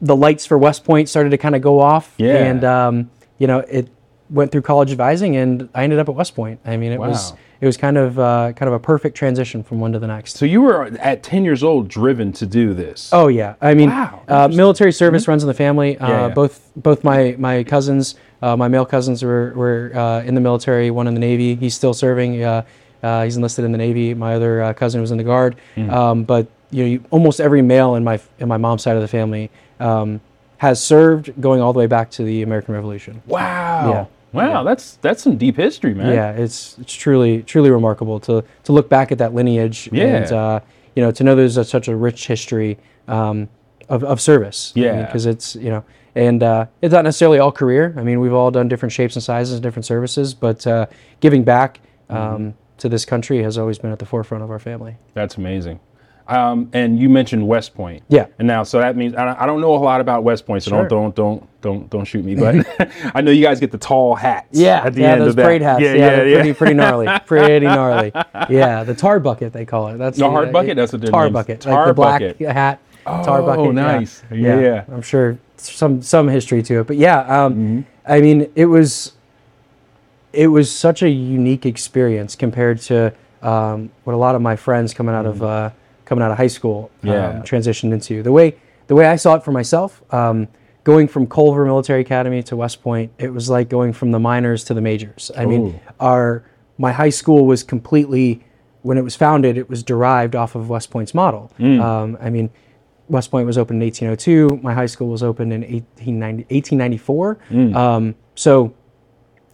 The 0.00 0.16
lights 0.16 0.46
for 0.46 0.56
West 0.56 0.84
Point 0.84 1.08
started 1.08 1.30
to 1.30 1.38
kind 1.38 1.54
of 1.54 1.62
go 1.62 1.80
off. 1.80 2.14
Yeah. 2.16 2.36
And 2.36 2.64
um, 2.64 3.10
you 3.38 3.46
know, 3.46 3.58
it 3.60 3.88
went 4.30 4.52
through 4.52 4.62
college 4.62 4.90
advising, 4.90 5.36
and 5.36 5.68
I 5.74 5.84
ended 5.84 5.98
up 5.98 6.08
at 6.08 6.14
West 6.14 6.34
Point. 6.34 6.60
I 6.64 6.76
mean, 6.76 6.92
it 6.92 6.98
was 6.98 7.32
it 7.60 7.66
was 7.66 7.76
kind 7.76 7.98
of 7.98 8.18
uh, 8.18 8.52
kind 8.54 8.68
of 8.68 8.72
a 8.72 8.78
perfect 8.78 9.16
transition 9.16 9.62
from 9.62 9.80
one 9.80 9.92
to 9.92 9.98
the 9.98 10.06
next. 10.06 10.36
So 10.36 10.46
you 10.46 10.62
were 10.62 10.86
at 10.98 11.22
10 11.22 11.44
years 11.44 11.62
old 11.62 11.88
driven 11.88 12.32
to 12.34 12.46
do 12.46 12.72
this. 12.72 13.10
Oh 13.12 13.28
yeah, 13.28 13.54
I 13.60 13.74
mean, 13.74 13.90
Wow, 13.90 14.22
uh, 14.28 14.48
military 14.48 14.92
service 14.92 15.28
runs 15.28 15.42
in 15.42 15.48
the 15.48 15.54
family. 15.54 15.98
Uh, 15.98 16.00
Mm-hmm. 16.00 16.12
Yeah, 16.12 16.26
yeah. 16.28 16.34
Both 16.34 16.72
both 16.76 17.04
my 17.04 17.36
my 17.38 17.62
cousins, 17.62 18.14
uh, 18.42 18.56
my 18.56 18.68
male 18.68 18.86
cousins 18.86 19.22
were 19.22 19.52
were 19.54 19.92
uh, 19.94 20.22
in 20.22 20.34
the 20.34 20.40
military. 20.40 20.90
One 20.90 21.06
in 21.06 21.14
the 21.14 21.20
Navy. 21.20 21.54
He's 21.54 21.74
still 21.74 21.94
serving. 21.94 22.42
Uh, 22.42 22.64
uh, 23.02 23.24
he's 23.24 23.36
enlisted 23.36 23.64
in 23.64 23.72
the 23.72 23.78
Navy. 23.78 24.14
My 24.14 24.34
other 24.34 24.62
uh, 24.62 24.72
cousin 24.72 25.00
was 25.00 25.10
in 25.10 25.18
the 25.18 25.24
Guard. 25.24 25.56
Mm. 25.76 25.90
Um, 25.90 26.24
but 26.24 26.48
you 26.70 26.82
know, 26.82 26.90
you, 26.90 27.04
almost 27.10 27.40
every 27.40 27.62
male 27.62 27.94
in 27.94 28.04
my 28.04 28.18
in 28.38 28.48
my 28.48 28.56
mom's 28.56 28.82
side 28.82 28.96
of 28.96 29.02
the 29.02 29.08
family 29.08 29.50
um, 29.80 30.20
has 30.58 30.82
served, 30.82 31.40
going 31.40 31.60
all 31.60 31.72
the 31.72 31.78
way 31.78 31.86
back 31.86 32.10
to 32.12 32.22
the 32.22 32.42
American 32.42 32.74
Revolution. 32.74 33.22
Wow. 33.26 33.90
Yeah. 33.90 34.06
Wow, 34.32 34.62
that's 34.62 34.96
that's 35.02 35.22
some 35.24 35.36
deep 35.36 35.56
history, 35.56 35.92
man. 35.92 36.12
Yeah, 36.14 36.30
it's 36.30 36.78
it's 36.78 36.94
truly 36.94 37.42
truly 37.42 37.70
remarkable 37.70 38.20
to 38.20 38.44
to 38.64 38.72
look 38.72 38.88
back 38.88 39.10
at 39.10 39.18
that 39.18 39.34
lineage 39.34 39.88
Yeah. 39.90 40.04
and 40.18 40.32
uh, 40.32 40.60
you 40.94 41.02
know 41.02 41.10
to 41.10 41.24
know 41.24 41.34
there's 41.34 41.56
a, 41.56 41.64
such 41.64 41.88
a 41.88 41.96
rich 41.96 42.28
history 42.28 42.78
um, 43.08 43.48
of 43.88 44.04
of 44.04 44.20
service. 44.20 44.72
Yeah. 44.76 45.04
because 45.04 45.26
it's 45.26 45.56
you 45.56 45.70
know 45.70 45.84
and 46.14 46.44
uh, 46.44 46.66
it's 46.80 46.92
not 46.92 47.02
necessarily 47.02 47.40
all 47.40 47.50
career. 47.50 47.92
I 47.96 48.02
mean, 48.04 48.20
we've 48.20 48.32
all 48.32 48.52
done 48.52 48.68
different 48.68 48.92
shapes 48.92 49.16
and 49.16 49.22
sizes, 49.22 49.54
and 49.54 49.62
different 49.64 49.86
services, 49.86 50.32
but 50.34 50.64
uh, 50.66 50.86
giving 51.20 51.42
back 51.42 51.80
um, 52.08 52.16
Mm-hmm. 52.18 52.48
to 52.78 52.88
this 52.88 53.04
country 53.04 53.42
has 53.42 53.58
always 53.58 53.78
been 53.78 53.90
at 53.92 53.98
the 53.98 54.06
forefront 54.06 54.42
of 54.44 54.50
our 54.50 54.58
family. 54.60 54.96
That's 55.14 55.36
amazing. 55.38 55.80
Um, 56.28 56.70
and 56.72 56.98
you 56.98 57.08
mentioned 57.08 57.46
West 57.46 57.74
Point. 57.74 58.02
Yeah. 58.08 58.26
And 58.38 58.46
now, 58.46 58.62
so 58.62 58.78
that 58.78 58.96
means 58.96 59.14
I, 59.14 59.42
I 59.42 59.46
don't 59.46 59.60
know 59.60 59.74
a 59.74 59.76
lot 59.76 60.00
about 60.00 60.22
West 60.22 60.46
Point, 60.46 60.62
so 60.62 60.70
Sure. 60.70 60.86
don't 60.88 61.14
don't 61.14 61.40
don't 61.40 61.60
don't 61.60 61.90
don't 61.90 62.04
shoot 62.04 62.24
me. 62.24 62.34
But 62.36 62.66
I 63.14 63.20
know 63.20 63.30
you 63.32 63.42
guys 63.44 63.58
get 63.58 63.72
the 63.72 63.78
tall 63.78 64.14
hats. 64.14 64.46
Yeah, 64.58 64.82
At 64.84 64.94
the 64.94 65.00
yeah, 65.02 65.12
end 65.12 65.20
those 65.22 65.30
of 65.30 65.36
that. 65.36 65.44
parade 65.44 65.62
hats. 65.62 65.80
Yeah, 65.82 65.92
Yeah, 65.92 65.96
yeah, 65.96 66.16
they're 66.16 66.28
yeah. 66.28 66.34
pretty 66.36 66.54
pretty 66.54 66.74
gnarly, 66.74 67.08
pretty 67.26 67.66
gnarly. 67.66 68.12
Yeah, 68.48 68.84
the 68.84 68.94
tar 68.94 69.18
bucket 69.20 69.52
they 69.52 69.64
call 69.64 69.88
it. 69.88 69.98
That's 69.98 70.16
The 70.18 70.24
the, 70.24 70.30
hard 70.30 70.52
bucket? 70.52 70.76
That's 70.76 70.92
what 70.92 71.02
their 71.02 71.10
tar 71.10 71.24
name's- 71.24 71.32
bucket, 71.34 71.60
tar 71.60 71.74
like 71.74 71.86
the 71.88 71.94
black 71.94 72.20
bucket. 72.20 72.40
hat, 72.52 72.80
tar 73.04 73.40
Oh, 73.42 73.46
bucket. 73.46 73.66
yeah. 73.66 73.70
nice. 73.72 74.22
Yeah. 74.30 74.60
yeah. 74.60 74.84
I'm 74.92 75.02
sure 75.02 75.38
some 75.56 76.00
some 76.02 76.28
history 76.28 76.62
to 76.62 76.80
it, 76.80 76.86
but 76.86 76.96
yeah, 76.96 77.20
um, 77.44 77.54
Mm-hmm. 77.54 77.80
I 78.06 78.20
mean, 78.20 78.50
it 78.54 78.66
was 78.66 79.12
it 80.32 80.46
was 80.48 80.70
such 80.70 81.02
a 81.02 81.08
unique 81.10 81.66
experience 81.66 82.36
compared 82.36 82.80
to 82.82 83.12
um, 83.42 83.90
what 84.04 84.14
a 84.14 84.16
lot 84.16 84.34
of 84.34 84.42
my 84.42 84.54
friends 84.56 84.94
coming 84.94 85.14
out 85.14 85.26
of 85.26 85.42
uh, 85.42 85.70
coming 86.10 86.22
out 86.24 86.32
of 86.32 86.36
high 86.36 86.48
school 86.48 86.90
Mm-hmm. 86.98 87.06
Yeah. 87.08 87.28
um, 87.28 87.42
transitioned 87.42 87.92
into. 87.94 88.22
The 88.22 88.32
way 88.32 88.56
the 88.88 88.94
way 88.96 89.06
I 89.06 89.14
saw 89.16 89.36
it 89.36 89.44
for 89.44 89.52
myself, 89.52 90.02
um, 90.12 90.48
going 90.82 91.06
from 91.06 91.26
Culver 91.28 91.64
Military 91.64 92.00
Academy 92.00 92.42
to 92.42 92.56
West 92.56 92.82
Point, 92.82 93.12
it 93.18 93.32
was 93.32 93.48
like 93.48 93.68
going 93.68 93.92
from 93.92 94.10
the 94.10 94.18
minors 94.18 94.64
to 94.64 94.74
the 94.74 94.80
majors. 94.80 95.30
I 95.36 95.44
Ooh. 95.44 95.48
mean, 95.48 95.80
our 96.00 96.44
my 96.78 96.90
high 96.92 97.10
school 97.10 97.46
was 97.46 97.62
completely 97.62 98.44
when 98.82 98.98
it 98.98 99.02
was 99.04 99.14
founded, 99.14 99.56
it 99.56 99.68
was 99.70 99.82
derived 99.84 100.34
off 100.34 100.54
of 100.56 100.68
West 100.68 100.90
Point's 100.90 101.14
model. 101.14 101.52
Mm. 101.58 101.80
Um, 101.80 102.18
I 102.20 102.28
mean, 102.30 102.50
West 103.08 103.30
Point 103.30 103.46
was 103.46 103.56
opened 103.58 103.80
in 103.82 103.86
1802. 103.86 104.60
My 104.62 104.74
high 104.74 104.86
school 104.86 105.08
was 105.08 105.22
opened 105.22 105.52
in 105.52 105.60
1890, 105.60 106.44
1894. 106.52 107.38
Mm. 107.50 107.76
Um, 107.76 108.14
so 108.34 108.74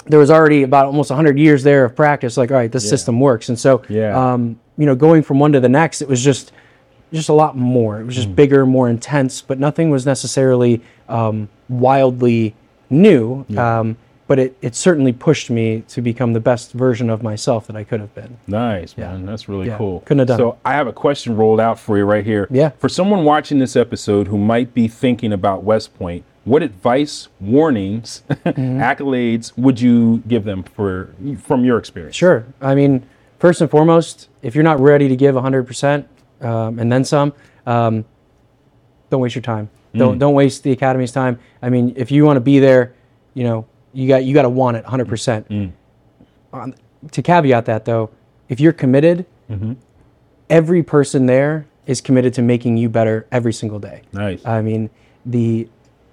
there 0.07 0.21
was 0.21 0.31
already 0.31 0.63
about 0.63 0.87
almost 0.87 1.11
100 1.11 1.39
years 1.39 1.63
there 1.65 1.85
of 1.85 1.95
practice. 1.97 2.37
Like, 2.37 2.51
all 2.53 2.57
right, 2.57 2.71
this 2.73 2.89
system 2.89 3.19
works. 3.21 3.49
And 3.49 3.59
so, 3.59 3.83
Yeah. 3.89 4.15
um, 4.33 4.61
you 4.79 4.87
know, 4.87 4.95
going 4.95 5.23
from 5.23 5.39
one 5.39 5.53
to 5.53 5.61
the 5.61 5.69
next, 5.69 6.03
it 6.03 6.09
was 6.09 6.23
just 6.23 6.53
just 7.13 7.29
a 7.29 7.33
lot 7.33 7.57
more. 7.57 8.01
It 8.01 8.05
was 8.05 8.15
Mm. 8.15 8.19
just 8.19 8.37
bigger, 8.37 8.67
more 8.67 8.89
intense, 8.91 9.41
but 9.41 9.59
nothing 9.61 9.91
was 9.91 10.05
necessarily 10.05 10.83
um, 11.09 11.49
wildly 11.69 12.55
new. 12.91 13.45
Um, 13.57 13.97
but 14.29 14.41
it, 14.41 14.57
it 14.61 14.75
certainly 14.75 15.13
pushed 15.13 15.49
me 15.51 15.85
to 15.87 16.03
become 16.03 16.33
the 16.33 16.41
best 16.41 16.73
version 16.73 17.09
of 17.09 17.23
myself 17.23 17.69
that 17.69 17.77
I 17.77 17.85
could 17.85 18.01
have 18.01 18.13
been. 18.13 18.39
Nice, 18.49 18.97
man. 18.97 19.25
That's 19.25 19.49
really 19.49 19.69
Yeah. 19.69 19.79
cool. 19.79 20.01
Couldn't 20.01 20.19
have 20.19 20.27
done 20.29 20.39
So 20.39 20.49
it. 20.51 20.57
I 20.65 20.73
have 20.73 20.89
a 20.89 20.93
question 20.93 21.37
rolled 21.37 21.61
out 21.61 21.79
for 21.79 21.97
you 21.97 22.05
right 22.05 22.25
here. 22.25 22.49
Yeah. 22.51 22.71
For 22.79 22.89
someone 22.89 23.25
watching 23.25 23.61
this 23.61 23.77
episode 23.77 24.27
who 24.27 24.37
might 24.37 24.75
be 24.75 24.89
thinking 24.89 25.33
about 25.33 25.63
West 25.63 25.97
Point, 25.97 26.25
what 26.45 26.65
advice, 26.65 27.29
warnings, 27.41 28.25
Mm-hmm. 28.31 28.81
accolades 28.81 29.53
would 29.57 29.81
you 29.81 30.25
give 30.27 30.43
them 30.43 30.65
for 30.65 31.11
from 31.45 31.65
your 31.65 31.79
experience? 31.79 32.17
Sure. 32.17 32.47
I 32.61 32.75
mean, 32.75 33.05
first 33.39 33.61
and 33.61 33.71
foremost, 33.71 34.29
if 34.43 34.55
you're 34.55 34.65
not 34.65 34.81
ready 34.81 35.09
to 35.09 35.17
give 35.17 35.35
100% 35.35 36.07
um, 36.41 36.79
and 36.79 36.91
then 36.91 37.05
some, 37.05 37.33
um, 37.67 38.05
don't 39.11 39.21
waste 39.21 39.35
your 39.35 39.43
time. 39.43 39.71
Don't 39.95 40.19
don't 40.19 40.35
waste 40.35 40.63
the 40.63 40.73
academy's 40.73 41.11
time. 41.11 41.39
I 41.63 41.71
mean, 41.71 41.95
if 41.97 42.11
you 42.11 42.27
want 42.27 42.37
to 42.37 42.43
be 42.43 42.59
there, 42.59 42.93
you 43.33 43.45
know, 43.45 43.67
you 43.95 44.07
got 44.07 44.25
you 44.25 44.35
got 44.35 44.43
to 44.43 44.51
want 44.51 44.77
it 44.77 44.85
100%. 44.85 45.73
Um, 46.53 46.75
to 47.13 47.23
caveat 47.23 47.65
that 47.65 47.87
though, 47.87 48.11
if 48.51 48.61
you're 48.61 48.75
committed, 48.75 49.25
every 50.51 50.83
person 50.83 51.25
there 51.27 51.67
is 51.87 52.03
committed 52.03 52.35
to 52.35 52.43
making 52.43 52.77
you 52.77 52.89
better 52.91 53.27
every 53.33 53.53
single 53.55 53.79
day. 53.79 54.03
Nice. 54.13 54.45
I 54.45 54.61
mean, 54.61 54.91
the 55.25 55.67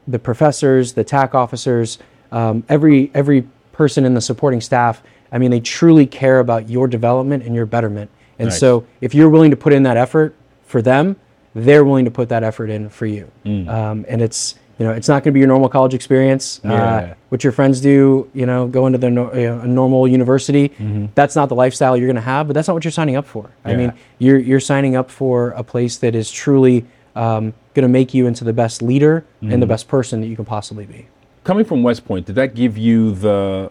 the 0.08 0.20
professors, 0.20 0.94
the 0.94 1.04
TAC 1.04 1.36
officers, 1.36 1.98
um, 2.32 2.64
every 2.70 3.12
every 3.14 3.48
person 3.74 4.06
in 4.06 4.14
the 4.14 4.22
supporting 4.22 4.62
staff. 4.62 5.04
I 5.34 5.40
mean, 5.40 5.52
they 5.52 5.60
truly 5.60 6.06
care 6.06 6.40
about 6.40 6.70
your 6.70 6.88
development 6.88 7.44
and 7.44 7.54
your 7.54 7.66
betterment. 7.66 8.10
And 8.40 8.50
Nice. 8.50 8.60
so, 8.60 8.86
if 9.02 9.14
you're 9.14 9.30
willing 9.30 9.52
to 9.52 9.58
put 9.58 9.74
in 9.74 9.84
that 9.84 9.98
effort 9.98 10.36
for 10.64 10.82
them, 10.82 11.18
they're 11.56 11.84
willing 11.84 12.06
to 12.06 12.12
put 12.12 12.30
that 12.30 12.44
effort 12.44 12.70
in 12.70 12.90
for 12.90 13.06
you. 13.06 13.30
Um, 13.46 14.06
and 14.08 14.22
it's 14.22 14.56
you 14.80 14.86
know, 14.86 14.92
it's 14.92 15.08
not 15.08 15.24
going 15.24 15.32
to 15.32 15.32
be 15.34 15.40
your 15.40 15.48
normal 15.48 15.70
college 15.70 15.94
experience. 15.94 16.60
Yeah. 16.64 16.74
Uh, 16.74 17.14
what 17.30 17.44
your 17.44 17.54
friends 17.54 17.80
do, 17.80 18.30
you 18.34 18.46
know, 18.48 18.68
going 18.68 18.94
to 18.94 18.98
the 18.98 19.10
no, 19.10 19.32
you 19.34 19.48
know, 19.48 19.60
a 19.60 19.68
normal 19.68 20.08
university, 20.08 20.72
that's 21.14 21.36
not 21.36 21.50
the 21.50 21.56
lifestyle 21.56 21.96
you're 21.96 22.08
going 22.08 22.16
to 22.16 22.22
have. 22.22 22.48
But 22.48 22.54
that's 22.54 22.68
not 22.68 22.74
what 22.74 22.84
you're 22.84 22.92
signing 22.92 23.16
up 23.16 23.26
for. 23.26 23.52
I 23.64 23.76
mean, 23.76 23.94
you're 24.20 24.40
you're 24.40 24.60
signing 24.60 24.96
up 24.96 25.12
for 25.12 25.52
a 25.52 25.64
place 25.64 25.98
that 25.98 26.16
is 26.16 26.32
truly 26.32 26.86
um, 27.16 27.54
going 27.76 27.84
to 27.84 27.88
make 27.88 28.14
you 28.14 28.26
into 28.26 28.44
the 28.44 28.54
best 28.54 28.82
leader 28.82 29.26
and 29.42 29.62
the 29.62 29.68
best 29.68 29.88
person 29.88 30.22
that 30.22 30.28
you 30.28 30.36
can 30.36 30.46
possibly 30.46 30.86
be. 30.86 31.08
Coming 31.44 31.66
from 31.66 31.84
West 31.84 32.06
Point, 32.06 32.26
did 32.26 32.36
that 32.36 32.56
give 32.56 32.78
you 32.78 33.14
the 33.14 33.70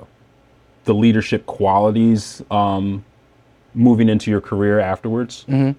the 0.84 0.94
leadership 0.94 1.46
qualities 1.46 2.42
um, 2.50 3.04
moving 3.74 4.08
into 4.08 4.30
your 4.30 4.40
career 4.40 4.80
afterwards? 4.80 5.44
Mm-hmm. 5.48 5.78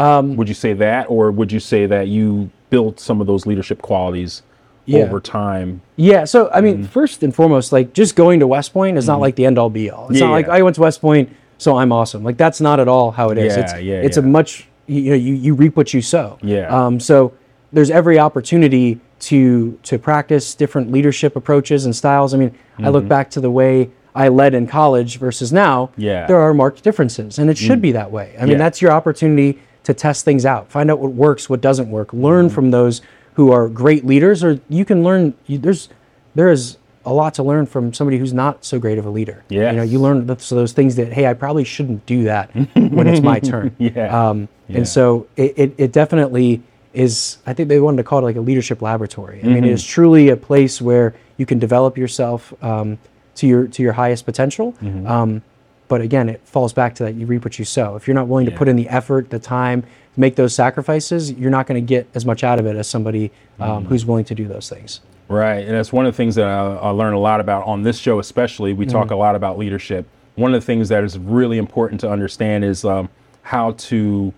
Um, 0.00 0.36
would 0.36 0.48
you 0.48 0.54
say 0.54 0.72
that, 0.74 1.04
or 1.08 1.30
would 1.30 1.50
you 1.50 1.60
say 1.60 1.86
that 1.86 2.08
you 2.08 2.50
built 2.70 3.00
some 3.00 3.20
of 3.20 3.26
those 3.26 3.46
leadership 3.46 3.80
qualities 3.80 4.42
Yeah. 4.84 5.00
over 5.04 5.20
time? 5.20 5.80
Yeah. 5.96 6.24
So 6.24 6.50
I 6.52 6.60
mean, 6.60 6.84
first 6.84 7.22
and 7.22 7.34
foremost, 7.34 7.72
like 7.72 7.92
just 7.94 8.14
going 8.14 8.40
to 8.40 8.46
West 8.46 8.72
Point 8.72 8.98
is 8.98 9.06
not 9.06 9.20
like 9.20 9.36
the 9.36 9.46
end 9.46 9.58
all 9.58 9.70
be 9.70 9.90
all. 9.90 10.08
It's 10.10 10.20
Yeah, 10.20 10.26
not 10.26 10.32
like. 10.32 10.48
I 10.48 10.62
went 10.62 10.74
to 10.76 10.82
West 10.82 11.00
Point, 11.00 11.30
so 11.58 11.78
I'm 11.78 11.92
awesome. 11.92 12.22
Like 12.22 12.36
that's 12.36 12.60
not 12.60 12.78
at 12.78 12.88
all 12.88 13.10
how 13.10 13.30
it 13.30 13.38
is. 13.38 13.56
Yeah, 13.56 13.62
it's 13.62 13.82
yeah, 13.82 13.94
it's 14.02 14.16
a 14.18 14.22
much 14.22 14.68
you 14.86 15.10
know 15.10 15.16
you 15.16 15.32
you 15.34 15.54
reap 15.54 15.76
what 15.76 15.94
you 15.94 16.02
sow. 16.02 16.38
Yeah. 16.42 16.66
Um. 16.68 17.00
So 17.00 17.32
there's 17.72 17.90
every 17.90 18.18
opportunity 18.18 19.00
to 19.20 19.78
to 19.84 19.98
practice 19.98 20.54
different 20.54 20.92
leadership 20.92 21.36
approaches 21.36 21.86
and 21.86 21.96
styles. 21.96 22.34
I 22.34 22.36
mean, 22.36 22.54
I 22.78 22.90
look 22.90 23.08
back 23.08 23.30
to 23.30 23.40
the 23.40 23.50
way 23.50 23.90
I 24.16 24.28
led 24.28 24.54
in 24.54 24.66
college 24.66 25.18
versus 25.18 25.52
now. 25.52 25.86
Mm-hmm. 25.92 26.00
Yeah. 26.00 26.26
There 26.26 26.40
are 26.40 26.52
marked 26.54 26.82
differences, 26.82 27.38
and 27.38 27.48
it 27.50 27.58
should 27.58 27.80
be 27.80 27.92
that 27.92 28.10
way. 28.10 28.34
I 28.38 28.42
mean, 28.42 28.52
Yeah. 28.52 28.58
that's 28.58 28.80
your 28.82 28.90
opportunity 28.92 29.60
to 29.84 29.94
test 29.94 30.24
things 30.24 30.44
out, 30.44 30.68
find 30.70 30.90
out 30.90 30.98
what 30.98 31.12
works, 31.12 31.48
what 31.48 31.60
doesn't 31.60 31.90
work, 31.90 32.12
learn 32.12 32.46
Mm-hmm. 32.46 32.54
from 32.54 32.70
those 32.72 33.02
who 33.34 33.52
are 33.52 33.68
great 33.68 34.04
leaders, 34.06 34.42
or 34.42 34.58
you 34.68 34.84
can 34.84 35.04
learn. 35.04 35.34
You, 35.46 35.58
there's 35.58 35.88
there 36.34 36.50
is 36.50 36.78
a 37.04 37.12
lot 37.12 37.34
to 37.34 37.42
learn 37.42 37.66
from 37.66 37.92
somebody 37.92 38.18
who's 38.18 38.32
not 38.32 38.64
so 38.64 38.78
great 38.80 38.98
of 38.98 39.06
a 39.06 39.10
leader. 39.10 39.44
Yes. 39.48 39.72
You 39.72 39.76
know, 39.76 39.82
you 39.84 40.00
learn 40.00 40.26
those, 40.26 40.48
those 40.48 40.72
things 40.72 40.96
that 40.96 41.12
hey, 41.12 41.26
I 41.26 41.34
probably 41.34 41.62
shouldn't 41.64 42.04
do 42.06 42.24
that 42.24 42.50
when 42.74 43.06
it's 43.06 43.20
my 43.22 43.38
turn. 43.52 43.76
Yeah. 43.78 44.08
Um, 44.28 44.48
Yeah. 44.68 44.78
And 44.78 44.88
so 44.88 45.28
it, 45.36 45.54
it, 45.56 45.74
it 45.78 45.92
definitely 45.92 46.62
is. 46.94 47.38
I 47.46 47.52
think 47.52 47.68
they 47.68 47.78
wanted 47.78 47.98
to 47.98 48.02
call 48.04 48.18
it 48.18 48.22
like 48.22 48.36
a 48.36 48.40
leadership 48.40 48.82
laboratory. 48.82 49.40
I 49.44 49.46
mean, 49.46 49.64
it 49.64 49.70
is 49.70 49.84
truly 49.84 50.30
a 50.30 50.36
place 50.36 50.80
where 50.82 51.14
you 51.36 51.46
can 51.46 51.58
develop 51.60 51.96
yourself 51.96 52.52
um, 52.64 52.98
to 53.36 53.46
your 53.46 53.66
to 53.68 53.82
your 53.82 53.92
highest 53.92 54.24
potential. 54.26 54.74
Um, 55.06 55.42
but 55.88 56.00
again, 56.00 56.28
it 56.28 56.40
falls 56.44 56.72
back 56.72 56.96
to 56.96 57.04
that 57.04 57.14
you 57.14 57.26
reap 57.26 57.44
what 57.44 57.58
you 57.60 57.64
sow. 57.64 57.94
If 57.94 58.08
you're 58.08 58.14
not 58.14 58.26
willing 58.26 58.46
Yeah. 58.46 58.52
to 58.52 58.58
put 58.58 58.66
in 58.68 58.74
the 58.76 58.88
effort, 58.88 59.30
the 59.30 59.38
time, 59.38 59.84
make 60.16 60.34
those 60.34 60.52
sacrifices, 60.54 61.32
you're 61.32 61.50
not 61.50 61.66
going 61.68 61.80
to 61.80 61.86
get 61.86 62.08
as 62.14 62.26
much 62.26 62.42
out 62.42 62.58
of 62.58 62.66
it 62.66 62.74
as 62.74 62.88
somebody 62.88 63.30
um, 63.60 63.84
who's 63.84 64.04
willing 64.04 64.24
to 64.24 64.34
do 64.34 64.48
those 64.48 64.68
things. 64.68 65.00
Right, 65.28 65.58
and 65.66 65.70
that's 65.76 65.92
one 65.92 66.06
of 66.06 66.12
the 66.12 66.16
things 66.16 66.34
that 66.36 66.46
I, 66.46 66.74
I 66.76 66.90
learn 66.90 67.12
a 67.14 67.18
lot 67.20 67.40
about 67.40 67.66
on 67.66 67.82
this 67.82 67.98
show, 67.98 68.18
especially. 68.18 68.72
We 68.72 68.86
talk 68.86 69.10
a 69.10 69.16
lot 69.16 69.34
about 69.36 69.58
leadership. 69.58 70.06
One 70.34 70.54
of 70.54 70.60
the 70.60 70.66
things 70.66 70.88
that 70.88 71.02
is 71.04 71.18
really 71.18 71.58
important 71.58 72.00
to 72.02 72.10
understand 72.10 72.64
is 72.64 72.84
um, 72.84 73.08
how 73.42 73.72
to 73.72 74.32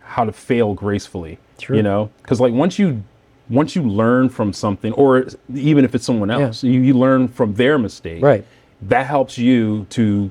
how 0.00 0.24
to 0.24 0.32
fail 0.32 0.74
gracefully. 0.74 1.38
True. 1.58 1.76
You 1.76 1.82
know, 1.82 2.10
because 2.22 2.40
like 2.40 2.52
once 2.52 2.78
you 2.78 3.02
once 3.50 3.74
you 3.74 3.82
learn 3.82 4.28
from 4.28 4.52
something, 4.52 4.92
or 4.92 5.26
even 5.54 5.84
if 5.84 5.94
it's 5.94 6.04
someone 6.04 6.30
else, 6.30 6.62
you, 6.62 6.80
you 6.80 6.94
learn 6.94 7.28
from 7.28 7.54
their 7.54 7.78
mistake. 7.78 8.22
Right. 8.22 8.44
That 8.82 9.06
helps 9.06 9.38
you 9.38 9.86
to 9.90 10.30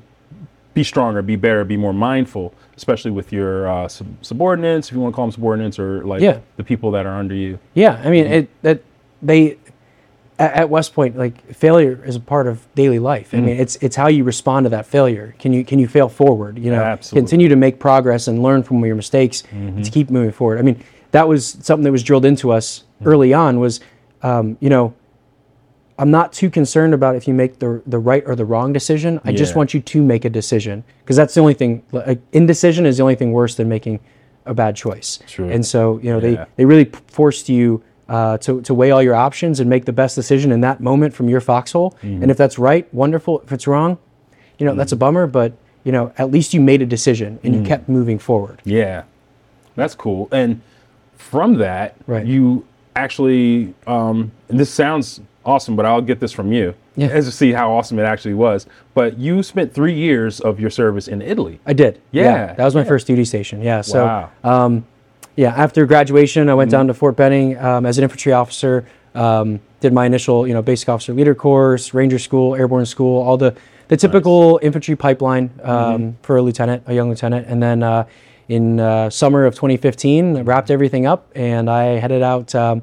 be 0.74 0.84
stronger, 0.84 1.20
be 1.22 1.36
better, 1.36 1.64
be 1.64 1.76
more 1.76 1.92
mindful, 1.92 2.54
especially 2.76 3.10
with 3.10 3.32
your 3.32 3.68
uh, 3.68 3.88
sub- 3.88 4.06
subordinates, 4.22 4.88
if 4.88 4.94
you 4.94 5.00
want 5.00 5.12
to 5.12 5.16
call 5.16 5.26
them 5.26 5.32
subordinates, 5.32 5.78
or 5.78 6.04
like 6.04 6.20
Yeah. 6.20 6.38
the 6.56 6.64
people 6.64 6.92
that 6.92 7.04
are 7.04 7.18
under 7.18 7.34
you. 7.34 7.58
Yeah, 7.74 8.00
I 8.04 8.10
mean, 8.10 8.24
mm-hmm. 8.24 8.34
it 8.34 8.62
that 8.62 8.82
they 9.20 9.58
at, 10.38 10.52
at 10.54 10.70
West 10.70 10.94
Point, 10.94 11.18
like 11.18 11.52
failure 11.52 12.00
is 12.06 12.16
a 12.16 12.20
part 12.20 12.46
of 12.46 12.66
daily 12.74 12.98
life. 12.98 13.34
I 13.34 13.38
mm-hmm. 13.38 13.46
mean, 13.46 13.56
it's 13.56 13.76
it's 13.76 13.96
how 13.96 14.06
you 14.06 14.24
respond 14.24 14.64
to 14.64 14.70
that 14.70 14.86
failure. 14.86 15.34
Can 15.38 15.52
you 15.52 15.64
can 15.64 15.78
you 15.78 15.88
fail 15.88 16.08
forward? 16.08 16.58
You 16.58 16.70
know, 16.70 16.82
Absolutely. 16.82 17.22
continue 17.22 17.48
to 17.48 17.56
make 17.56 17.78
progress 17.78 18.28
and 18.28 18.42
learn 18.42 18.62
from 18.62 18.84
your 18.84 18.96
mistakes 18.96 19.42
and 19.50 19.84
to 19.84 19.90
keep 19.90 20.10
moving 20.10 20.32
forward. 20.32 20.58
I 20.58 20.62
mean, 20.62 20.82
that 21.10 21.26
was 21.26 21.58
something 21.62 21.84
that 21.84 21.92
was 21.92 22.02
drilled 22.02 22.24
into 22.24 22.52
us 22.52 22.84
early 23.04 23.32
on. 23.34 23.60
Was 23.60 23.80
um, 24.22 24.56
you 24.60 24.68
know. 24.70 24.94
I'm 26.00 26.12
not 26.12 26.32
too 26.32 26.48
concerned 26.48 26.94
about 26.94 27.16
if 27.16 27.26
you 27.26 27.34
make 27.34 27.58
the 27.58 27.82
the 27.84 27.98
right 27.98 28.22
or 28.24 28.36
the 28.36 28.44
wrong 28.44 28.72
decision. 28.72 29.20
I 29.24 29.32
just 29.32 29.56
want 29.56 29.74
you 29.74 29.80
to 29.80 30.00
make 30.00 30.24
a 30.24 30.30
decision 30.30 30.84
because 31.00 31.16
that's 31.16 31.34
the 31.34 31.40
only 31.40 31.54
thing. 31.54 31.82
Like, 31.90 32.20
indecision 32.32 32.86
is 32.86 32.98
the 32.98 33.02
only 33.02 33.16
thing 33.16 33.32
worse 33.32 33.56
than 33.56 33.68
making 33.68 33.98
a 34.46 34.54
bad 34.54 34.76
choice. 34.76 35.18
True. 35.26 35.48
And 35.48 35.66
so 35.66 35.98
you 36.00 36.10
know 36.10 36.18
Yeah. 36.20 36.44
they 36.44 36.46
they 36.58 36.64
really 36.66 36.84
forced 37.08 37.48
you 37.48 37.82
uh, 38.08 38.38
to 38.38 38.60
to 38.62 38.74
weigh 38.74 38.92
all 38.92 39.02
your 39.02 39.16
options 39.16 39.58
and 39.58 39.68
make 39.68 39.86
the 39.86 39.92
best 39.92 40.14
decision 40.14 40.52
in 40.52 40.60
that 40.60 40.78
moment 40.80 41.14
from 41.14 41.28
your 41.28 41.40
foxhole. 41.40 41.90
Mm-hmm. 42.02 42.22
And 42.22 42.30
if 42.30 42.36
that's 42.36 42.60
right, 42.60 42.86
wonderful. 42.94 43.40
If 43.40 43.50
it's 43.50 43.66
wrong, 43.66 43.98
you 44.58 44.66
know 44.66 44.76
that's 44.76 44.92
a 44.92 44.96
bummer. 44.96 45.26
But 45.26 45.54
you 45.82 45.90
know 45.90 46.12
at 46.16 46.30
least 46.30 46.54
you 46.54 46.60
made 46.60 46.80
a 46.80 46.86
decision 46.86 47.40
and 47.42 47.56
Mm. 47.56 47.58
you 47.62 47.66
kept 47.66 47.88
moving 47.88 48.20
forward. 48.20 48.62
Yeah, 48.64 49.02
that's 49.74 49.96
cool. 49.96 50.28
And 50.30 50.60
from 51.16 51.54
that, 51.58 51.96
Right. 52.06 52.24
you 52.24 52.64
actually, 53.02 53.74
um, 53.86 54.30
and 54.48 54.58
this 54.58 54.70
sounds 54.70 55.20
awesome, 55.44 55.76
but 55.76 55.86
I'll 55.86 56.02
get 56.02 56.20
this 56.20 56.32
from 56.32 56.52
you 56.52 56.74
Yeah. 56.96 57.06
as 57.08 57.24
to 57.24 57.32
see 57.32 57.52
how 57.52 57.70
awesome 57.72 57.98
it 57.98 58.02
actually 58.02 58.34
was. 58.34 58.66
But 58.92 59.18
you 59.18 59.42
spent 59.42 59.72
three 59.72 59.94
years 59.94 60.40
of 60.40 60.60
your 60.60 60.68
service 60.70 61.08
in 61.08 61.22
Italy. 61.22 61.60
I 61.64 61.72
did. 61.72 62.00
Yeah, 62.10 62.54
that 62.54 62.64
was 62.64 62.74
my 62.74 62.82
yeah. 62.82 62.88
first 62.88 63.06
duty 63.06 63.24
station. 63.24 63.62
Yeah. 63.62 63.80
So 63.80 64.04
Wow. 64.04 64.30
um, 64.44 64.84
Yeah, 65.36 65.54
after 65.56 65.86
graduation, 65.86 66.48
I 66.48 66.54
went 66.54 66.68
down 66.72 66.88
to 66.88 66.94
Fort 66.94 67.14
Benning 67.16 67.56
um, 67.58 67.86
as 67.86 67.96
an 67.96 68.02
infantry 68.02 68.32
officer. 68.32 68.84
Um, 69.14 69.60
did 69.80 69.92
my 69.92 70.04
initial, 70.04 70.46
you 70.48 70.52
know, 70.52 70.62
basic 70.62 70.88
officer 70.88 71.14
leader 71.14 71.34
course, 71.34 71.94
ranger 71.94 72.18
school, 72.18 72.56
airborne 72.56 72.86
school, 72.86 73.22
all 73.22 73.36
the 73.36 73.54
the 73.86 73.96
typical 73.96 74.58
infantry 74.62 74.96
pipeline 74.96 75.48
um, 75.62 76.16
for 76.22 76.36
a 76.36 76.42
lieutenant, 76.42 76.82
a 76.86 76.92
young 76.92 77.08
lieutenant, 77.08 77.46
and 77.48 77.62
then 77.62 77.82
uh, 77.82 78.04
in 78.48 78.80
uh, 78.80 79.10
summer 79.10 79.44
of 79.44 79.54
2015, 79.54 80.36
I 80.36 80.40
wrapped 80.40 80.70
everything 80.70 81.06
up 81.06 81.30
and 81.34 81.68
I 81.70 81.98
headed 81.98 82.22
out. 82.22 82.54
Um, 82.54 82.82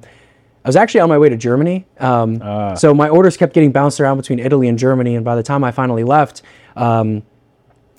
I 0.63 0.69
was 0.69 0.75
actually 0.75 1.01
on 1.01 1.09
my 1.09 1.17
way 1.17 1.29
to 1.29 1.37
Germany. 1.37 1.85
Um, 1.99 2.41
So 2.75 2.93
my 2.93 3.09
orders 3.09 3.37
kept 3.37 3.53
getting 3.53 3.71
bounced 3.71 3.99
around 3.99 4.17
between 4.17 4.39
Italy 4.39 4.67
and 4.67 4.77
Germany, 4.79 5.15
and 5.15 5.23
by 5.25 5.35
the 5.35 5.43
time 5.43 5.63
I 5.63 5.71
finally 5.71 6.03
left. 6.03 6.41
Um, 6.75 7.23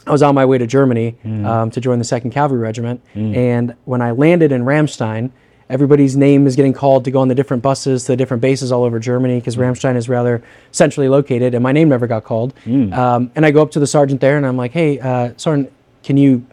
I 0.06 0.12
was 0.12 0.22
on 0.22 0.34
my 0.36 0.44
way 0.44 0.58
to 0.58 0.66
Germany 0.68 1.16
um, 1.44 1.70
to 1.72 1.80
join 1.80 1.98
the 1.98 2.04
Second 2.04 2.30
Cavalry 2.30 2.60
Regiment, 2.60 3.00
and 3.14 3.74
when 3.86 4.00
I 4.02 4.12
landed 4.12 4.52
in 4.52 4.62
Ramstein, 4.64 5.30
everybody's 5.68 6.16
name 6.16 6.46
is 6.46 6.54
getting 6.54 6.72
called 6.72 7.04
to 7.06 7.10
go 7.10 7.18
on 7.20 7.26
the 7.26 7.34
different 7.34 7.60
buses 7.64 8.04
to 8.04 8.12
the 8.12 8.16
different 8.16 8.40
bases 8.40 8.70
all 8.70 8.84
over 8.84 9.00
Germany 9.00 9.40
because 9.40 9.56
Ramstein 9.56 9.96
is 9.96 10.08
rather 10.08 10.42
centrally 10.70 11.08
located, 11.08 11.54
and 11.54 11.62
my 11.62 11.72
name 11.72 11.88
never 11.88 12.06
got 12.06 12.22
called. 12.22 12.54
Um, 12.92 13.32
and 13.34 13.44
I 13.44 13.50
go 13.50 13.62
up 13.62 13.72
to 13.72 13.80
the 13.80 13.86
sergeant 13.88 14.20
there, 14.20 14.36
and 14.36 14.46
I'm 14.46 14.56
like, 14.56 14.70
"Hey, 14.72 15.00
uh, 15.00 15.32
sergeant, 15.36 15.72
can 16.04 16.16
you 16.16 16.46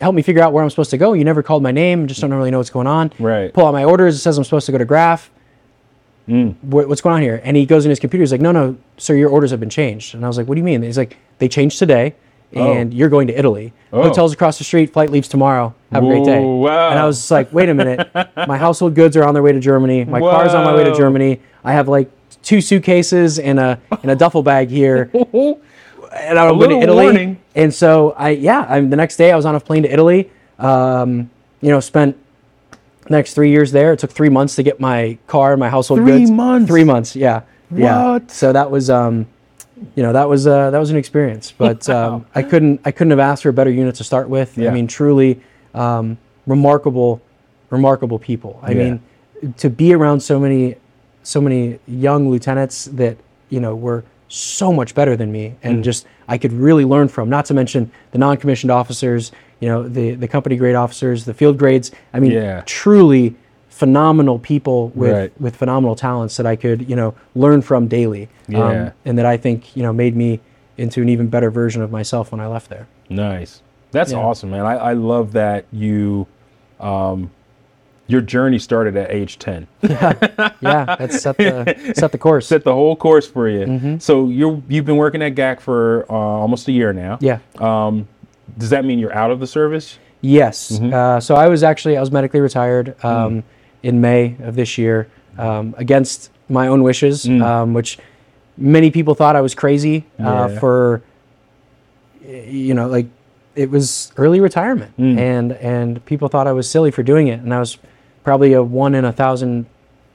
help 0.00 0.14
me 0.14 0.22
figure 0.22 0.42
out 0.42 0.52
where 0.52 0.62
I'm 0.62 0.70
supposed 0.70 0.90
to 0.90 0.98
go? 0.98 1.12
You 1.12 1.24
never 1.24 1.42
called 1.42 1.62
my 1.62 1.72
name, 1.72 2.06
just 2.06 2.20
don't 2.20 2.32
really 2.32 2.50
know 2.50 2.58
what's 2.58 2.70
going 2.70 2.86
on." 2.86 3.12
Right. 3.18 3.52
Pull 3.52 3.66
out 3.66 3.72
my 3.72 3.84
orders. 3.84 4.14
It 4.14 4.18
says 4.18 4.38
I'm 4.38 4.44
supposed 4.44 4.66
to 4.66 4.72
go 4.72 4.78
to 4.78 4.84
Graf 4.84 5.30
mm. 6.30 6.56
what, 6.62 6.88
what's 6.88 7.00
going 7.00 7.16
on 7.16 7.22
here? 7.22 7.40
And 7.44 7.56
he 7.56 7.66
goes 7.66 7.84
in 7.84 7.90
his 7.90 7.98
computer. 7.98 8.22
He's 8.22 8.32
like, 8.32 8.40
no, 8.40 8.52
no, 8.52 8.76
sir, 8.96 9.14
your 9.14 9.30
orders 9.30 9.50
have 9.50 9.60
been 9.60 9.70
changed. 9.70 10.14
And 10.14 10.24
I 10.24 10.28
was 10.28 10.38
like, 10.38 10.46
what 10.46 10.54
do 10.54 10.60
you 10.60 10.64
mean? 10.64 10.82
He's 10.82 10.98
like, 10.98 11.16
they 11.38 11.48
changed 11.48 11.78
today, 11.78 12.14
oh. 12.56 12.72
and 12.72 12.94
you're 12.94 13.08
going 13.08 13.26
to 13.26 13.38
Italy. 13.38 13.72
Oh. 13.92 14.02
Hotels 14.02 14.32
across 14.32 14.58
the 14.58 14.64
street. 14.64 14.92
Flight 14.92 15.10
leaves 15.10 15.28
tomorrow. 15.28 15.74
Have 15.92 16.04
a 16.04 16.06
great 16.06 16.24
day. 16.24 16.38
Whoa, 16.38 16.56
wow. 16.56 16.90
And 16.90 16.98
I 16.98 17.06
was 17.06 17.18
just 17.18 17.30
like, 17.30 17.52
wait 17.52 17.68
a 17.68 17.74
minute. 17.74 18.10
my 18.46 18.56
household 18.56 18.94
goods 18.94 19.16
are 19.16 19.24
on 19.24 19.34
their 19.34 19.42
way 19.42 19.52
to 19.52 19.60
Germany. 19.60 20.04
My 20.04 20.20
car's 20.20 20.54
on 20.54 20.64
my 20.64 20.74
way 20.74 20.84
to 20.84 20.94
Germany. 20.94 21.40
I 21.64 21.72
have 21.72 21.88
like 21.88 22.10
two 22.42 22.60
suitcases 22.60 23.38
and 23.38 23.58
a 23.58 23.78
and 24.02 24.10
a 24.10 24.16
duffel 24.16 24.42
bag 24.42 24.70
here. 24.70 25.10
and 26.14 26.38
I'm 26.38 26.58
going 26.58 26.70
to 26.70 26.80
Italy. 26.80 27.04
warning. 27.04 27.40
And 27.54 27.72
so 27.74 28.12
I, 28.12 28.30
yeah, 28.30 28.66
I'm, 28.68 28.90
the 28.90 28.96
next 28.96 29.16
day 29.16 29.32
I 29.32 29.36
was 29.36 29.44
on 29.46 29.54
a 29.54 29.60
plane 29.60 29.82
to 29.84 29.92
Italy. 29.92 30.30
Um, 30.58 31.30
you 31.60 31.68
know, 31.70 31.80
spent 31.80 32.16
the 33.02 33.10
next 33.10 33.34
three 33.34 33.50
years 33.50 33.72
there. 33.72 33.92
It 33.92 33.98
took 33.98 34.10
three 34.10 34.28
months 34.28 34.56
to 34.56 34.62
get 34.62 34.80
my 34.80 35.18
car 35.26 35.52
and 35.52 35.60
my 35.60 35.68
household 35.68 36.00
Three 36.00 36.20
goods. 36.20 36.30
months? 36.30 36.68
Three 36.68 36.84
months. 36.84 37.16
Yeah. 37.16 37.42
Yeah. 37.74 38.18
So 38.28 38.52
that 38.52 38.70
was, 38.70 38.90
um, 38.90 39.26
you 39.94 40.02
know, 40.02 40.12
that 40.12 40.28
was 40.28 40.46
uh, 40.46 40.70
that 40.70 40.78
was 40.78 40.90
an 40.90 40.96
experience. 40.96 41.52
But 41.58 41.88
um, 41.88 42.26
I 42.34 42.42
couldn't 42.42 42.80
I 42.84 42.90
couldn't 42.90 43.10
have 43.10 43.20
asked 43.20 43.42
for 43.44 43.48
a 43.48 43.52
better 43.52 43.70
unit 43.70 43.94
to 43.96 44.04
start 44.04 44.28
with. 44.28 44.56
Yeah. 44.58 44.70
I 44.70 44.74
mean, 44.74 44.86
truly 44.86 45.40
um, 45.74 46.18
remarkable, 46.46 47.20
remarkable 47.70 48.18
people. 48.18 48.58
I 48.62 48.72
Yeah. 48.72 48.82
mean, 49.42 49.54
to 49.58 49.70
be 49.70 49.94
around 49.94 50.20
so 50.20 50.38
many 50.40 50.76
so 51.22 51.40
many 51.40 51.78
young 51.86 52.28
lieutenants 52.30 52.86
that 52.86 53.16
you 53.50 53.60
know 53.60 53.74
were 53.76 54.04
so 54.32 54.72
much 54.72 54.94
better 54.94 55.16
than 55.16 55.30
me 55.32 55.54
and 55.62 55.80
Mm. 55.80 55.82
just 55.82 56.06
I 56.28 56.38
could 56.38 56.52
really 56.52 56.84
learn 56.84 57.08
from 57.08 57.28
not 57.28 57.44
to 57.46 57.54
mention 57.54 57.90
the 58.12 58.18
non-commissioned 58.18 58.70
officers 58.70 59.32
you 59.58 59.68
know 59.68 59.86
the 59.88 60.14
the 60.14 60.28
company 60.28 60.56
grade 60.56 60.76
officers 60.76 61.24
the 61.24 61.34
field 61.34 61.58
grades 61.58 61.90
I 62.14 62.20
mean 62.20 62.30
Yeah. 62.32 62.62
truly 62.64 63.34
phenomenal 63.68 64.38
people 64.38 64.92
with 64.94 65.12
Right. 65.12 65.32
with 65.40 65.56
phenomenal 65.56 65.96
talents 65.96 66.36
that 66.36 66.46
I 66.46 66.54
could 66.54 66.88
you 66.88 66.94
know 66.96 67.14
learn 67.34 67.60
from 67.60 67.88
daily 67.88 68.28
Um, 68.54 68.92
and 69.04 69.18
that 69.18 69.26
I 69.26 69.36
think 69.36 69.76
you 69.76 69.82
know 69.82 69.92
made 69.92 70.14
me 70.16 70.38
into 70.78 71.02
an 71.02 71.08
even 71.08 71.26
better 71.26 71.50
version 71.50 71.82
of 71.82 71.90
myself 71.90 72.30
when 72.32 72.40
I 72.40 72.46
left 72.46 72.70
there 72.70 72.86
Nice. 73.08 73.62
That's 73.90 74.12
Yeah. 74.12 74.18
awesome, 74.18 74.50
man. 74.52 74.64
I, 74.64 74.76
I 74.76 74.92
love 74.92 75.32
that 75.32 75.64
you, 75.72 76.28
um, 76.78 77.30
your 78.10 78.20
journey 78.20 78.58
started 78.58 78.96
at 78.96 79.10
age 79.10 79.38
10. 79.38 79.66
yeah 79.82 80.96
that's 80.98 81.20
set 81.22 81.36
the 81.36 81.92
set 81.94 82.10
the 82.12 82.18
course 82.26 82.46
Set 82.46 82.64
the 82.64 82.72
whole 82.74 82.96
course 82.96 83.26
for 83.26 83.48
you. 83.48 83.66
Mm-hmm. 83.66 83.98
So 83.98 84.28
you're, 84.28 84.60
you've 84.68 84.84
been 84.84 84.96
working 84.96 85.22
at 85.22 85.34
GAC 85.34 85.60
for 85.60 86.06
uh, 86.10 86.14
almost 86.14 86.68
a 86.68 86.72
year 86.72 86.92
now. 86.92 87.18
yeah 87.20 87.38
Um, 87.58 88.08
does 88.58 88.70
that 88.70 88.84
mean 88.84 88.98
you're 88.98 89.14
out 89.14 89.30
of 89.30 89.38
the 89.40 89.46
service? 89.46 89.98
Yes. 90.22 90.72
Mm-hmm. 90.72 90.92
Uh, 90.92 91.20
so 91.20 91.34
I 91.36 91.46
was 91.48 91.62
actually 91.62 91.96
I 91.96 92.00
was 92.00 92.10
medically 92.10 92.40
retired 92.40 92.96
Mm. 92.98 93.04
um, 93.04 93.44
in 93.82 94.00
May 94.00 94.36
of 94.42 94.56
this 94.56 94.76
year 94.76 95.08
um, 95.38 95.74
against 95.78 96.30
my 96.48 96.66
own 96.66 96.82
wishes, 96.82 97.26
um, 97.28 97.72
which 97.74 97.98
many 98.58 98.90
people 98.90 99.14
thought 99.14 99.36
I 99.36 99.40
was 99.40 99.54
crazy 99.54 100.04
uh, 100.18 100.22
Mm. 100.22 100.52
Yeah. 100.54 100.58
for. 100.60 101.02
You 102.22 102.74
know, 102.74 102.86
like 102.86 103.06
it 103.56 103.70
was 103.70 104.12
early 104.16 104.40
retirement, 104.40 104.92
Mm. 104.98 105.18
and 105.18 105.52
and 105.52 106.04
people 106.04 106.28
thought 106.28 106.46
I 106.46 106.52
was 106.52 106.68
silly 106.70 106.90
for 106.90 107.02
doing 107.02 107.28
it, 107.28 107.40
and 107.40 107.52
I 107.54 107.58
was 107.58 107.78
probably 108.30 108.52
a 108.52 108.62
one 108.62 108.94
in 108.94 109.04
a 109.04 109.10
thousand 109.10 109.66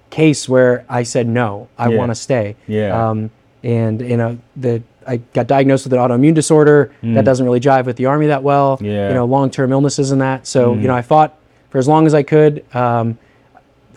case 0.10 0.48
where 0.48 0.86
I 0.88 1.04
said 1.04 1.28
no, 1.28 1.68
I 1.78 1.90
Yeah. 1.90 1.98
want 1.98 2.12
to 2.12 2.16
stay. 2.16 2.56
Yeah. 2.66 3.10
Um, 3.10 3.30
and 3.62 4.00
you 4.00 4.16
know 4.16 4.38
the 4.56 4.82
I 5.06 5.18
got 5.18 5.48
diagnosed 5.48 5.86
with 5.86 5.92
an 5.92 6.00
autoimmune 6.00 6.34
disorder 6.34 6.94
that 7.04 7.26
doesn't 7.26 7.46
really 7.46 7.60
jive 7.60 7.86
with 7.86 7.98
the 7.98 8.06
army 8.06 8.28
that 8.28 8.42
well. 8.42 8.78
Mm. 8.78 8.86
Yeah. 8.86 9.08
You 9.10 9.16
know, 9.16 9.26
long-term 9.26 9.74
illnesses 9.74 10.12
and 10.12 10.22
that. 10.22 10.48
So 10.48 10.76
you 10.76 10.88
know, 10.88 10.96
I 10.96 11.02
fought 11.02 11.38
for 11.72 11.78
as 11.78 11.90
long 11.90 12.08
as 12.08 12.14
I 12.14 12.24
could. 12.24 12.64
Um, 12.74 13.18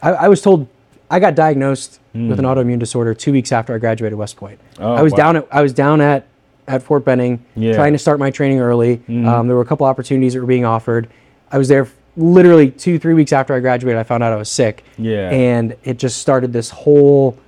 I, 0.03 0.11
I 0.11 0.29
was 0.29 0.43
told 0.43 0.67
I 1.09 1.21
got 1.21 1.37
diagnosed 1.37 2.01
with 2.13 2.41
an 2.41 2.45
autoimmune 2.45 2.81
disorder 2.81 3.15
two 3.15 3.31
weeks 3.31 3.53
after 3.53 3.73
I 3.73 3.79
graduated 3.79 4.19
West 4.19 4.37
Point. 4.37 4.59
Mm. 4.75 4.85
Oh, 4.85 4.95
I 4.95 5.03
was 5.03 5.13
wow. 5.13 5.17
down 5.19 5.37
at 5.37 5.47
I 5.53 5.63
was 5.63 5.73
down 5.73 6.01
at 6.01 6.27
at 6.67 6.83
Fort 6.83 7.05
Benning 7.05 7.45
Yeah. 7.55 7.71
Mm. 7.73 7.77
trying 7.77 7.93
to 7.93 7.99
start 8.01 8.19
my 8.19 8.33
training 8.33 8.59
early. 8.59 9.01
Um, 9.09 9.47
there 9.47 9.55
were 9.55 9.63
a 9.63 9.71
couple 9.73 9.87
opportunities 9.87 10.35
that 10.35 10.41
were 10.41 10.47
being 10.57 10.65
offered. 10.65 11.07
I 11.53 11.57
was 11.59 11.69
there 11.69 11.87
literally 12.19 12.71
two 12.71 12.99
three 12.99 13.15
weeks 13.15 13.33
after 13.33 13.55
I 13.55 13.61
graduated. 13.61 13.99
I 13.99 14.03
found 14.03 14.23
out 14.23 14.33
I 14.33 14.37
was 14.37 14.51
sick. 14.51 14.85
Yeah. 14.99 15.31
And 15.31 15.77
it 15.85 15.99
just 15.99 16.19
started 16.19 16.53
this 16.53 16.71
whole 16.71 17.39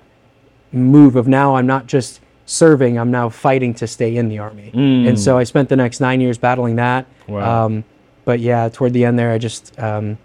move 0.73 1.17
of 1.17 1.27
now 1.29 1.57
I'm 1.57 1.67
not 1.67 1.87
just 1.87 2.21
serving, 2.47 2.99
I'm 2.99 3.11
now 3.11 3.29
fighting 3.29 3.75
to 3.75 3.87
stay 3.87 4.17
in 4.17 4.29
the 4.29 4.39
army. 4.39 4.71
And 5.09 5.19
so 5.19 5.37
I 5.37 5.45
spent 5.45 5.69
the 5.69 5.77
next 5.77 6.01
nine 6.01 6.21
years 6.21 6.39
battling 6.39 6.77
that. 6.77 7.07
Mm. 7.27 7.35
Wow. 7.35 7.67
Um, 7.67 7.85
but 8.25 8.41
yeah, 8.41 8.69
toward 8.69 8.93
the 8.93 9.05
end 9.05 9.19
there, 9.19 9.33
I 9.33 9.39
just, 9.39 9.79
um, 9.79 10.19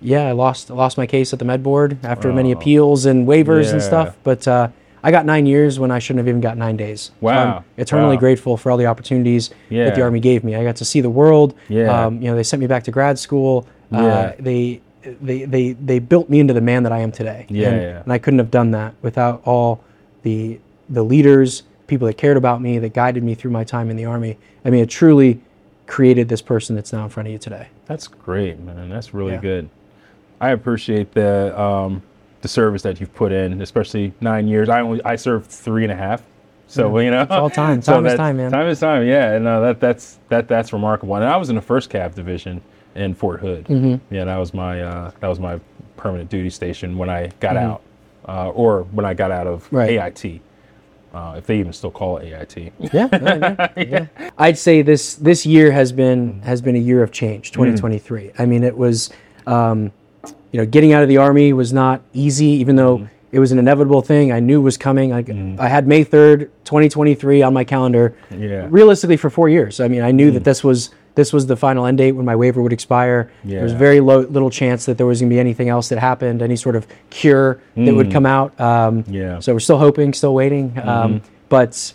yeah, 0.00 0.28
I 0.28 0.32
lost 0.32 0.70
lost 0.70 0.96
my 0.98 1.06
case 1.06 1.32
at 1.32 1.38
the 1.38 1.44
med 1.44 1.62
board 1.62 1.98
after 2.04 2.32
many 2.32 2.52
appeals 2.52 3.06
and 3.06 3.26
waivers 3.26 3.72
and 3.72 3.80
stuff. 3.82 4.16
But 4.24 4.46
uh, 4.48 4.68
I 5.02 5.10
got 5.10 5.26
nine 5.26 5.46
years 5.46 5.78
when 5.80 5.90
I 5.90 5.98
shouldn't 5.98 6.18
have 6.18 6.28
even 6.28 6.40
got 6.40 6.56
nine 6.56 6.76
days. 6.76 7.00
So 7.06 7.12
Wow. 7.22 7.56
I'm 7.58 7.64
eternally 7.76 8.16
Wow. 8.16 8.20
grateful 8.20 8.56
for 8.56 8.70
all 8.70 8.76
the 8.76 8.86
opportunities 8.86 9.50
that 9.70 9.94
the 9.94 10.02
army 10.02 10.20
gave 10.20 10.44
me. 10.44 10.54
I 10.54 10.62
got 10.64 10.76
to 10.76 10.84
see 10.84 11.00
the 11.00 11.10
world. 11.10 11.54
Yeah. 11.68 12.06
Um, 12.06 12.20
you 12.22 12.28
know, 12.30 12.36
they 12.36 12.42
sent 12.44 12.60
me 12.60 12.66
back 12.66 12.84
to 12.84 12.90
grad 12.90 13.18
school. 13.18 13.66
Yeah. 13.90 13.98
Uh, 14.06 14.32
they 14.38 14.80
they 15.20 15.44
they 15.44 15.72
they 15.72 15.98
built 15.98 16.30
me 16.30 16.38
into 16.38 16.54
the 16.54 16.60
man 16.60 16.84
that 16.84 16.92
I 16.92 17.00
am 17.00 17.10
today. 17.10 17.46
Yeah, 17.48 17.68
and, 17.70 17.82
yeah. 17.82 18.02
and 18.04 18.12
I 18.12 18.18
couldn't 18.18 18.38
have 18.38 18.50
done 18.52 18.70
that 18.70 18.94
without 19.02 19.42
all 19.44 19.82
the 20.22 20.60
the 20.88 21.02
leaders, 21.02 21.64
people 21.88 22.06
that 22.06 22.14
cared 22.16 22.36
about 22.36 22.60
me, 22.62 22.78
that 22.78 22.92
guided 22.94 23.24
me 23.24 23.34
through 23.34 23.50
my 23.50 23.64
time 23.64 23.90
in 23.90 23.96
the 23.96 24.04
army. 24.04 24.38
I 24.64 24.70
mean, 24.70 24.82
it 24.82 24.88
truly 24.90 25.40
created 25.88 26.28
this 26.28 26.40
person 26.40 26.76
that's 26.76 26.92
now 26.92 27.02
in 27.02 27.08
front 27.10 27.26
of 27.26 27.32
you 27.32 27.38
today. 27.38 27.66
That's 27.86 28.06
great, 28.06 28.60
man. 28.60 28.88
That's 28.88 29.12
really 29.12 29.32
Yeah. 29.32 29.40
good. 29.40 29.68
I 30.40 30.50
appreciate 30.50 31.12
the 31.14 31.60
um, 31.60 32.02
the 32.42 32.48
service 32.48 32.82
that 32.82 33.00
you've 33.00 33.14
put 33.14 33.32
in, 33.32 33.60
especially 33.62 34.12
nine 34.20 34.46
years. 34.48 34.68
I 34.68 34.80
only 34.80 35.02
I 35.04 35.16
served 35.16 35.50
three 35.50 35.84
and 35.84 35.92
a 35.92 35.96
half, 35.96 36.22
so 36.66 36.98
you 36.98 37.10
know, 37.10 37.26
all 37.30 37.48
time. 37.64 37.80
so 37.82 37.92
Time 37.94 38.06
is 38.06 38.14
time, 38.14 38.36
man. 38.36 38.50
Time 38.50 38.66
is 38.68 38.80
time. 38.80 39.06
Yeah, 39.06 39.32
and 39.32 39.46
uh, 39.46 39.60
that 39.60 39.80
that's 39.80 40.18
that 40.28 40.48
that's 40.48 40.72
remarkable. 40.72 41.14
And 41.16 41.24
I 41.24 41.36
was 41.36 41.48
in 41.48 41.56
the 41.56 41.62
first 41.62 41.88
Cav 41.90 42.14
division 42.14 42.60
in 42.94 43.14
Fort 43.14 43.40
Hood. 43.40 43.64
Mm-hmm. 43.66 44.14
Yeah, 44.14 44.24
that 44.24 44.36
was 44.36 44.52
my 44.52 44.82
uh, 44.82 45.10
that 45.20 45.28
was 45.28 45.40
my 45.40 45.58
permanent 45.96 46.28
duty 46.30 46.50
station 46.50 46.98
when 46.98 47.08
I 47.08 47.28
got 47.40 47.56
Mm-hmm. 47.56 47.70
out, 47.70 47.82
uh, 48.28 48.50
or 48.50 48.82
when 48.90 49.06
I 49.06 49.14
got 49.14 49.30
out 49.30 49.46
of 49.46 49.72
Right. 49.72 49.98
AIT, 49.98 50.40
uh, 51.14 51.34
if 51.38 51.46
they 51.46 51.58
even 51.60 51.72
still 51.72 51.90
call 51.92 52.16
it 52.18 52.32
AIT. 52.32 52.56
Yeah, 52.56 52.72
yeah, 52.92 53.08
yeah, 53.12 53.68
yeah. 54.16 54.30
I'd 54.38 54.58
say 54.58 54.82
this 54.82 55.14
this 55.14 55.46
year 55.46 55.70
has 55.70 55.92
been 55.92 56.40
has 56.42 56.60
been 56.60 56.74
a 56.74 56.80
year 56.80 57.02
of 57.04 57.12
change. 57.12 57.52
2023. 57.52 58.32
I 58.38 58.46
mean, 58.46 58.64
it 58.64 58.76
was, 58.76 59.10
um, 59.46 59.92
you 60.52 60.60
know, 60.60 60.66
getting 60.66 60.92
out 60.92 61.02
of 61.02 61.08
the 61.08 61.16
army 61.16 61.52
was 61.52 61.72
not 61.72 62.02
easy, 62.12 62.46
even 62.46 62.76
though 62.76 63.08
it 63.32 63.38
was 63.38 63.50
an 63.52 63.58
inevitable 63.58 64.02
thing. 64.02 64.30
I 64.30 64.40
knew 64.40 64.60
was 64.60 64.76
coming. 64.76 65.12
I, 65.12 65.24
I 65.58 65.68
had 65.68 65.86
May 65.88 66.04
3rd, 66.04 66.50
2023 66.64 67.42
on 67.42 67.54
my 67.54 67.64
calendar. 67.64 68.14
Yeah. 68.30 68.66
Realistically, 68.70 69.16
for 69.16 69.30
four 69.30 69.48
years. 69.48 69.80
I 69.80 69.88
mean, 69.88 70.02
I 70.02 70.10
knew 70.12 70.30
that 70.32 70.44
this 70.44 70.62
was 70.62 70.90
this 71.14 71.30
was 71.32 71.46
the 71.46 71.56
final 71.56 71.84
end 71.84 71.98
date 71.98 72.12
when 72.12 72.24
my 72.24 72.36
waiver 72.36 72.62
would 72.62 72.72
expire. 72.72 73.30
Yeah. 73.44 73.56
There 73.56 73.64
was 73.64 73.72
very 73.74 74.00
low, 74.00 74.20
little 74.20 74.48
chance 74.50 74.86
that 74.86 74.96
there 74.96 75.06
was 75.06 75.20
going 75.20 75.28
to 75.28 75.34
be 75.34 75.40
anything 75.40 75.68
else 75.68 75.90
that 75.90 75.98
happened, 75.98 76.40
any 76.40 76.56
sort 76.56 76.74
of 76.74 76.86
cure 77.10 77.60
that 77.76 77.94
would 77.94 78.10
come 78.10 78.24
out. 78.24 78.58
Um, 78.60 79.04
Yeah. 79.08 79.38
So 79.40 79.52
we're 79.52 79.60
still 79.60 79.78
hoping, 79.78 80.14
still 80.14 80.34
waiting. 80.34 80.78
Um, 80.78 81.20
but 81.50 81.92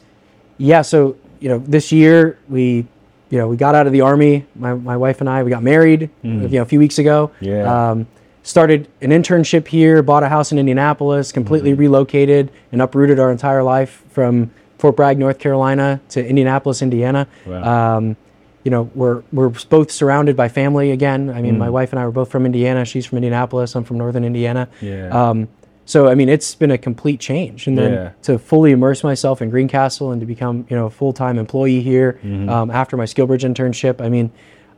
yeah, 0.60 0.82
so 0.84 1.16
you 1.40 1.50
know, 1.50 1.60
this 1.60 1.92
year 1.92 2.38
we, 2.50 2.86
you 3.30 3.38
know, 3.38 3.48
we 3.48 3.58
got 3.58 3.76
out 3.76 3.86
of 3.88 3.94
the 3.94 4.02
army. 4.02 4.46
My, 4.56 4.74
my 4.74 4.98
wife 4.98 5.20
and 5.22 5.30
I, 5.30 5.44
we 5.44 5.50
got 5.52 5.62
married, 5.64 6.10
you 6.24 6.32
know, 6.32 6.62
a 6.62 6.66
few 6.66 6.80
weeks 6.80 6.98
ago. 7.00 7.32
Yeah. 7.40 7.90
Um, 7.92 8.08
started 8.48 8.88
an 9.02 9.10
internship 9.10 9.68
here, 9.68 10.02
bought 10.02 10.24
a 10.24 10.30
house 10.30 10.54
in 10.54 10.58
Indianapolis, 10.58 11.34
completely 11.34 11.74
relocated 11.74 12.50
and 12.72 12.82
uprooted 12.82 13.20
our 13.20 13.30
entire 13.30 13.62
life 13.62 14.04
from 14.10 14.50
Fort 14.78 14.96
Bragg, 14.96 15.18
North 15.20 15.38
Carolina, 15.38 16.00
to 16.10 16.26
Indianapolis, 16.26 16.82
Indiana. 16.82 17.28
Wow. 17.46 17.98
Um, 17.98 18.16
you 18.64 18.72
know, 18.72 18.90
we're 18.96 19.22
we're 19.34 19.50
both 19.70 19.92
surrounded 19.92 20.36
by 20.38 20.48
family 20.48 20.92
again. 20.92 21.30
I 21.30 21.42
mean, 21.42 21.58
my 21.58 21.70
wife 21.70 21.92
and 21.92 22.00
I 22.00 22.06
were 22.06 22.12
both 22.12 22.30
from 22.32 22.46
Indiana. 22.46 22.86
She's 22.86 23.06
from 23.06 23.18
Indianapolis. 23.18 23.76
I'm 23.76 23.84
from 23.84 23.98
Northern 23.98 24.24
Indiana. 24.24 24.70
Yeah. 24.82 25.10
Um, 25.10 25.48
so 25.86 26.08
I 26.08 26.16
mean, 26.16 26.30
it's 26.30 26.54
been 26.56 26.72
a 26.72 26.78
complete 26.78 27.20
change, 27.20 27.68
and 27.68 27.78
then 27.78 27.92
Yeah. 27.94 28.10
to 28.24 28.38
fully 28.40 28.72
immerse 28.72 29.04
myself 29.04 29.42
in 29.42 29.50
Greencastle 29.50 30.12
and 30.12 30.20
to 30.22 30.26
become 30.26 30.66
you 30.70 30.76
know 30.78 30.86
a 30.88 30.90
full 30.90 31.12
time 31.14 31.38
employee 31.38 31.82
here 31.82 32.20
Mm-hmm. 32.24 32.50
um, 32.50 32.72
after 32.72 32.96
my 32.98 33.06
Skillbridge 33.06 33.44
internship. 33.46 34.02
I 34.02 34.10
mean, 34.10 34.32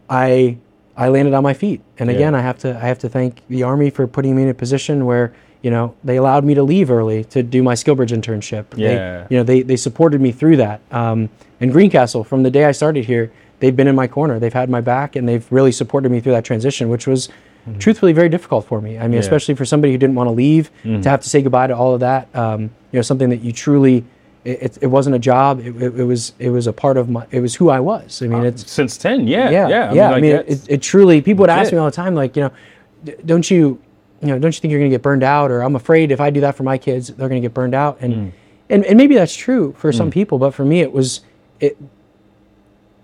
I 0.10 0.58
I 1.00 1.08
landed 1.10 1.34
on 1.34 1.44
my 1.44 1.54
feet, 1.54 1.82
and 1.98 2.10
again, 2.10 2.34
Yeah. 2.34 2.40
I 2.40 2.42
have 2.42 2.58
to 2.60 2.70
I 2.76 2.88
have 2.88 3.00
to 3.00 3.10
thank 3.10 3.42
the 3.50 3.64
Army 3.64 3.90
for 3.90 4.06
putting 4.06 4.36
me 4.36 4.44
in 4.44 4.50
a 4.50 4.54
position 4.54 5.06
where 5.06 5.32
you 5.62 5.72
know 5.72 5.94
they 6.04 6.18
allowed 6.18 6.44
me 6.44 6.54
to 6.56 6.64
leave 6.64 6.92
early 6.92 7.24
to 7.26 7.42
do 7.42 7.64
my 7.64 7.74
Skillbridge 7.74 8.12
internship. 8.12 8.66
They- 8.72 8.94
Yeah. 8.96 9.26
you 9.30 9.38
know 9.38 9.44
they 9.44 9.62
they 9.62 9.78
supported 9.78 10.20
me 10.22 10.32
through 10.32 10.58
that. 10.58 10.82
Um, 10.92 11.30
and 11.62 11.72
Greencastle, 11.72 12.24
from 12.26 12.44
the 12.44 12.52
day 12.52 12.66
I 12.66 12.74
started 12.74 13.06
here, 13.06 13.32
they've 13.62 13.76
been 13.76 13.88
in 13.88 13.96
my 13.96 14.08
corner. 14.08 14.40
They've 14.40 14.54
had 14.62 14.70
my 14.70 14.82
back, 14.82 15.16
and 15.16 15.28
they've 15.28 15.46
really 15.52 15.72
supported 15.72 16.12
me 16.12 16.20
through 16.20 16.34
that 16.34 16.44
transition, 16.46 16.90
which 16.90 17.08
was 17.08 17.30
truthfully 17.78 18.14
very 18.14 18.30
difficult 18.30 18.66
for 18.66 18.82
me. 18.82 18.92
I 18.92 18.92
mean, 18.92 19.00
Mm-hmm. 19.00 19.04
Yeah. 19.04 19.10
Mm-hmm. 19.20 19.20
especially 19.20 19.56
for 19.56 19.66
somebody 19.66 19.92
who 19.94 19.98
didn't 20.00 20.16
want 20.16 20.28
to 20.28 20.32
leave, 20.34 20.72
to 20.84 21.10
have 21.10 21.22
to 21.22 21.30
say 21.30 21.42
goodbye 21.42 21.68
to 21.68 21.76
all 21.76 21.94
of 21.94 22.00
that. 22.00 22.28
Um, 22.34 22.62
you 22.92 22.98
know, 22.98 23.02
something 23.04 23.30
that 23.30 23.42
you 23.44 23.52
truly. 23.54 24.04
It, 24.45 24.62
it, 24.62 24.78
it 24.84 24.88
wasn't 24.88 25.15
a 25.15 25.19
job. 25.19 25.60
It, 25.60 25.75
it, 25.82 25.99
it 25.99 26.04
was 26.04 26.34
it 26.39 26.49
was 26.49 26.65
a 26.67 26.73
part 26.73 26.95
of 26.97 27.10
my. 27.10 27.25
It 27.32 27.41
was 27.41 27.56
who 27.56 27.69
I 27.69 27.80
was. 27.80 28.21
I 28.21 28.28
mean, 28.28 28.45
it's 28.45 28.71
Since 28.71 28.97
10, 28.97 29.28
yeah. 29.28 29.49
yeah, 29.49 29.67
Yeah. 29.67 29.93
yeah. 29.93 30.08
I 30.08 30.12
like, 30.13 30.21
mean, 30.21 30.32
it, 30.36 30.69
it 30.69 30.82
truly. 30.82 31.21
People 31.21 31.41
would 31.43 31.49
ask 31.49 31.71
me 31.73 31.78
all 31.78 31.86
the 31.86 31.91
time, 31.91 32.15
like, 32.15 32.36
you 32.38 32.43
know, 32.43 33.13
don't 33.25 33.49
you, 33.52 33.82
you 34.21 34.28
know, 34.30 34.39
don't 34.39 34.56
you 34.56 34.62
think 34.62 34.71
you're 34.71 34.80
going 34.80 34.89
to 34.91 34.93
get 34.93 35.02
burned 35.02 35.23
out? 35.23 35.52
Or 35.52 35.62
I'm 35.62 35.75
afraid 35.75 36.12
if 36.12 36.21
I 36.21 36.30
do 36.30 36.39
that 36.41 36.56
for 36.56 36.63
my 36.63 36.78
kids, 36.78 37.08
they're 37.10 37.28
going 37.30 37.41
to 37.41 37.45
get 37.45 37.54
burned 37.54 37.75
out. 37.75 37.97
And 38.02 38.13
Mm. 38.13 38.32
and 38.69 38.86
and 38.86 38.97
maybe 38.97 39.15
that's 39.15 39.36
true 39.36 39.73
for 39.78 39.91
some 39.91 40.10
people, 40.10 40.38
but 40.39 40.52
for 40.54 40.63
me, 40.65 40.80
it 40.82 40.91
was 40.93 41.21
it. 41.60 41.78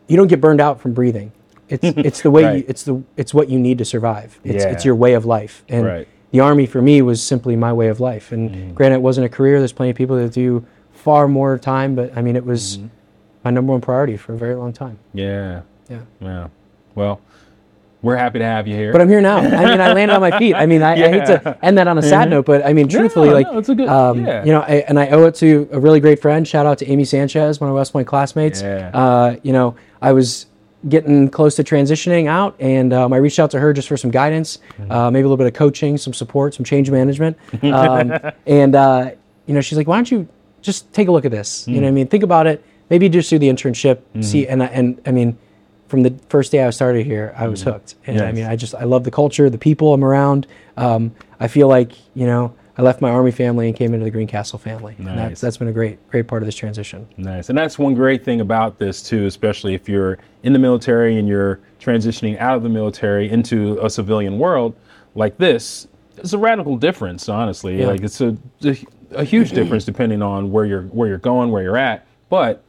You 0.07 0.17
don't 0.17 0.27
get 0.27 0.39
burned 0.41 0.61
out 0.61 0.79
from 0.79 0.93
breathing. 0.93 1.31
It's 1.67 1.83
it's 1.97 2.21
the 2.21 2.31
way 2.31 2.43
Right. 2.45 2.57
you, 2.59 2.65
it's 2.67 2.83
the 2.83 3.01
it's 3.17 3.33
what 3.33 3.49
you 3.49 3.59
need 3.59 3.77
to 3.79 3.85
survive. 3.85 4.39
It's 4.43 4.63
Yeah. 4.63 4.71
it's 4.71 4.85
your 4.85 4.95
way 4.95 5.13
of 5.13 5.25
life. 5.25 5.63
And 5.67 5.85
Right. 5.85 6.07
the 6.31 6.39
army 6.39 6.65
for 6.65 6.81
me 6.81 7.01
was 7.01 7.21
simply 7.23 7.55
my 7.55 7.73
way 7.73 7.87
of 7.87 7.99
life. 7.99 8.31
And 8.31 8.49
Mm. 8.51 8.73
granted, 8.75 8.95
it 8.97 9.01
wasn't 9.01 9.25
a 9.25 9.29
career. 9.29 9.59
There's 9.59 9.73
plenty 9.73 9.89
of 9.91 9.97
people 9.97 10.15
that 10.17 10.31
do 10.31 10.65
far 11.05 11.27
more 11.27 11.57
time, 11.59 11.93
but 11.95 12.17
I 12.17 12.21
mean, 12.21 12.35
it 12.35 12.43
was 12.45 12.77
Mm-hmm. 12.77 12.87
my 13.45 13.51
number 13.51 13.71
one 13.71 13.81
priority 13.81 14.17
for 14.17 14.33
a 14.33 14.37
very 14.37 14.55
long 14.55 14.73
time. 14.73 14.97
yeah. 15.13 15.61
Yeah. 15.87 15.99
Yeah. 16.19 16.47
Well, 16.95 17.21
we're 18.01 18.15
happy 18.17 18.39
to 18.39 18.45
have 18.45 18.67
you 18.67 18.75
here. 18.75 18.91
But 18.91 19.01
I'm 19.01 19.09
here 19.09 19.21
now. 19.21 19.37
I 19.37 19.65
mean, 19.69 19.79
I 19.81 19.93
landed 19.93 20.15
on 20.15 20.21
my 20.21 20.35
feet. 20.39 20.55
I 20.55 20.65
mean, 20.65 20.81
I, 20.81 20.93
I 20.93 21.09
hate 21.09 21.25
to 21.27 21.57
end 21.63 21.77
that 21.77 21.87
on 21.87 21.97
a 21.99 22.01
sad 22.01 22.29
note, 22.31 22.45
but 22.47 22.65
I 22.65 22.73
mean, 22.73 22.87
truthfully, 22.87 23.29
like, 23.29 23.45
no, 23.51 23.59
it's 23.59 23.69
a 23.69 23.75
good- 23.75 23.87
um, 23.87 24.25
yeah. 24.25 24.43
you 24.43 24.51
know, 24.51 24.61
I, 24.61 24.83
and 24.87 24.99
I 24.99 25.09
owe 25.09 25.25
it 25.27 25.35
to 25.35 25.69
a 25.71 25.79
really 25.79 25.99
great 25.99 26.19
friend. 26.23 26.47
Shout 26.47 26.65
out 26.65 26.79
to 26.79 26.87
Amy 26.87 27.05
Sanchez, 27.05 27.61
one 27.61 27.69
of 27.69 27.75
West 27.75 27.93
Point 27.93 28.07
classmates. 28.07 28.61
Yeah. 28.63 28.89
Uh, 28.93 29.35
you 29.43 29.53
know, 29.53 29.75
I 30.01 30.11
was 30.11 30.47
getting 30.89 31.29
close 31.29 31.55
to 31.57 31.63
transitioning 31.63 32.25
out, 32.27 32.55
and 32.59 32.91
um, 32.93 33.13
I 33.13 33.17
reached 33.17 33.37
out 33.39 33.51
to 33.51 33.59
her 33.59 33.73
just 33.73 33.87
for 33.87 33.97
some 33.97 34.09
guidance, 34.11 34.57
Mm-hmm. 34.79 34.91
uh, 34.91 35.11
maybe 35.11 35.21
a 35.21 35.27
little 35.27 35.37
bit 35.37 35.47
of 35.47 35.53
coaching, 35.53 35.97
some 35.99 36.13
support, 36.13 36.53
some 36.55 36.63
change 36.65 36.89
management. 36.89 37.37
Um, 37.63 38.11
and 38.47 38.73
uh, 38.75 39.11
you 39.45 39.53
know, 39.53 39.61
she's 39.61 39.77
like, 39.77 39.87
"Why 39.87 39.97
don't 39.97 40.09
you 40.11 40.27
just 40.65 40.91
take 40.93 41.07
a 41.07 41.11
look 41.11 41.25
at 41.25 41.31
this? 41.31 41.67
You 41.67 41.75
know, 41.75 41.81
what 41.83 41.87
I 41.89 41.91
mean, 41.91 42.07
think 42.07 42.23
about 42.23 42.47
it. 42.47 42.63
Maybe 42.89 43.07
just 43.09 43.29
do 43.29 43.39
the 43.39 43.47
internship, 43.49 43.97
Mm-hmm. 43.97 44.21
see." 44.21 44.47
And 44.47 44.63
I- 44.63 44.67
and 44.67 45.01
I 45.05 45.11
mean. 45.11 45.37
From 45.87 46.01
the 46.01 46.15
first 46.29 46.51
day 46.51 46.63
I 46.63 46.69
started 46.71 47.05
here, 47.05 47.31
I 47.37 47.47
was 47.47 47.61
hooked, 47.61 47.93
and 48.07 48.19
I 48.19 48.31
mean, 48.31 48.45
I 48.45 48.55
just 48.55 48.73
I 48.73 48.85
love 48.85 49.03
the 49.03 49.11
culture, 49.11 49.51
the 49.51 49.57
people 49.59 49.93
I'm 49.93 50.03
around. 50.03 50.47
Um, 50.77 51.13
I 51.39 51.47
feel 51.47 51.67
like 51.67 51.91
you 52.15 52.25
know 52.25 52.55
I 52.75 52.81
left 52.81 53.01
my 53.01 53.11
army 53.11 53.29
family 53.29 53.67
and 53.67 53.77
came 53.77 53.93
into 53.93 54.03
the 54.03 54.09
Greencastle 54.09 54.57
family. 54.57 54.95
And 54.97 55.05
Nice. 55.05 55.15
that's 55.29 55.41
that's 55.41 55.57
been 55.57 55.67
a 55.67 55.71
great 55.71 55.99
great 56.09 56.25
part 56.27 56.41
of 56.41 56.47
this 56.47 56.55
transition. 56.55 57.07
Nice. 57.17 57.49
And 57.49 57.57
that's 57.57 57.77
one 57.77 57.93
great 57.93 58.25
thing 58.25 58.41
about 58.41 58.79
this, 58.79 59.03
too, 59.03 59.27
especially 59.27 59.75
if 59.75 59.87
you're 59.87 60.17
in 60.41 60.53
the 60.53 60.59
military 60.59 61.19
and 61.19 61.27
you're 61.27 61.59
transitioning 61.79 62.35
out 62.39 62.57
of 62.57 62.63
the 62.63 62.69
military 62.69 63.29
into 63.29 63.77
a 63.79 63.89
civilian 63.89 64.39
world 64.39 64.75
like 65.13 65.37
this. 65.37 65.87
It's 66.17 66.33
a 66.33 66.37
radical 66.39 66.77
difference, 66.77 67.29
honestly. 67.29 67.79
Yeah. 67.81 67.87
Like 67.89 68.01
it's 68.01 68.21
a, 68.21 68.35
a, 68.63 68.75
a 69.11 69.23
huge 69.23 69.51
difference 69.51 69.85
depending 69.85 70.21
on 70.21 70.51
where 70.51 70.65
you're 70.65 70.83
where 70.83 71.07
you're 71.07 71.17
going, 71.17 71.51
where 71.51 71.63
you're 71.63 71.77
at. 71.77 72.05
But 72.29 72.63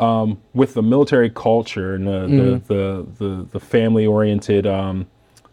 um, 0.00 0.38
with 0.54 0.74
the 0.74 0.82
military 0.82 1.30
culture 1.30 1.94
and 1.94 2.06
the 2.06 2.10
Mm-hmm. 2.28 2.72
the, 2.72 3.06
the, 3.18 3.24
the, 3.24 3.46
the 3.52 3.60
family 3.60 4.06
oriented 4.06 4.66
um, 4.66 5.06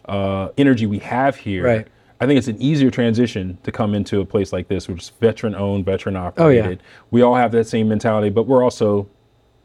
uh, 0.05 0.49
energy 0.57 0.85
we 0.85 0.99
have 0.99 1.35
here, 1.35 1.63
Right. 1.63 1.87
I 2.21 2.27
think 2.27 2.37
it's 2.37 2.47
an 2.47 2.61
easier 2.61 2.89
transition 2.91 3.57
to 3.63 3.71
come 3.71 3.93
into 3.93 4.21
a 4.21 4.25
place 4.25 4.53
like 4.53 4.67
this, 4.69 4.87
which 4.87 5.01
is 5.03 5.09
veteran 5.19 5.53
owned, 5.55 5.83
veteran 5.85 6.15
operated. 6.15 6.81
We 7.11 7.21
all 7.23 7.35
have 7.35 7.51
that 7.51 7.67
same 7.67 7.89
mentality, 7.89 8.29
but 8.29 8.43
we're 8.47 8.63
also 8.63 9.07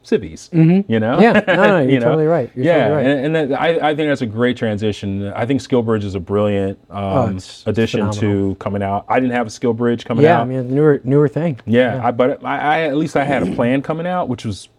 civvies, 0.03 0.49
you 0.51 0.59
know? 0.63 0.73
Mm-hmm. 0.83 1.21
Yeah, 1.21 1.43
no, 1.47 1.55
no, 1.55 1.79
you're 1.81 1.89
You 1.91 1.99
know? 1.99 2.05
totally 2.05 2.25
right. 2.25 2.51
You're 2.55 2.65
yeah, 2.65 2.87
totally 2.89 2.95
right. 3.07 3.17
and, 3.17 3.35
and 3.37 3.51
that, 3.51 3.61
I, 3.61 3.89
I 3.91 3.95
think 3.95 4.09
that's 4.09 4.21
a 4.21 4.25
great 4.25 4.57
transition. 4.57 5.27
I 5.33 5.45
think 5.45 5.61
Skillbridge 5.61 6.03
is 6.03 6.15
a 6.15 6.19
brilliant 6.19 6.79
um, 6.89 7.37
Oh, 7.37 7.37
addition 7.69 7.99
phenomenal. 8.11 8.21
to 8.53 8.55
coming 8.55 8.81
out. 8.83 9.05
I 9.07 9.19
didn't 9.19 9.33
have 9.35 9.47
a 9.47 9.49
Skillbridge 9.51 10.03
coming 10.05 10.23
Yeah, 10.23 10.37
out. 10.37 10.41
I 10.41 10.45
mean, 10.45 10.73
newer 10.73 11.01
newer 11.03 11.27
thing. 11.27 11.59
Yeah, 11.65 12.01
I, 12.03 12.11
but 12.11 12.43
I, 12.43 12.57
I 12.57 12.81
at 12.83 12.97
least 12.97 13.15
I 13.15 13.23
had 13.23 13.43
a 13.47 13.53
plan 13.55 13.81
coming 13.81 14.07
out, 14.07 14.27
which 14.27 14.43
was 14.45 14.69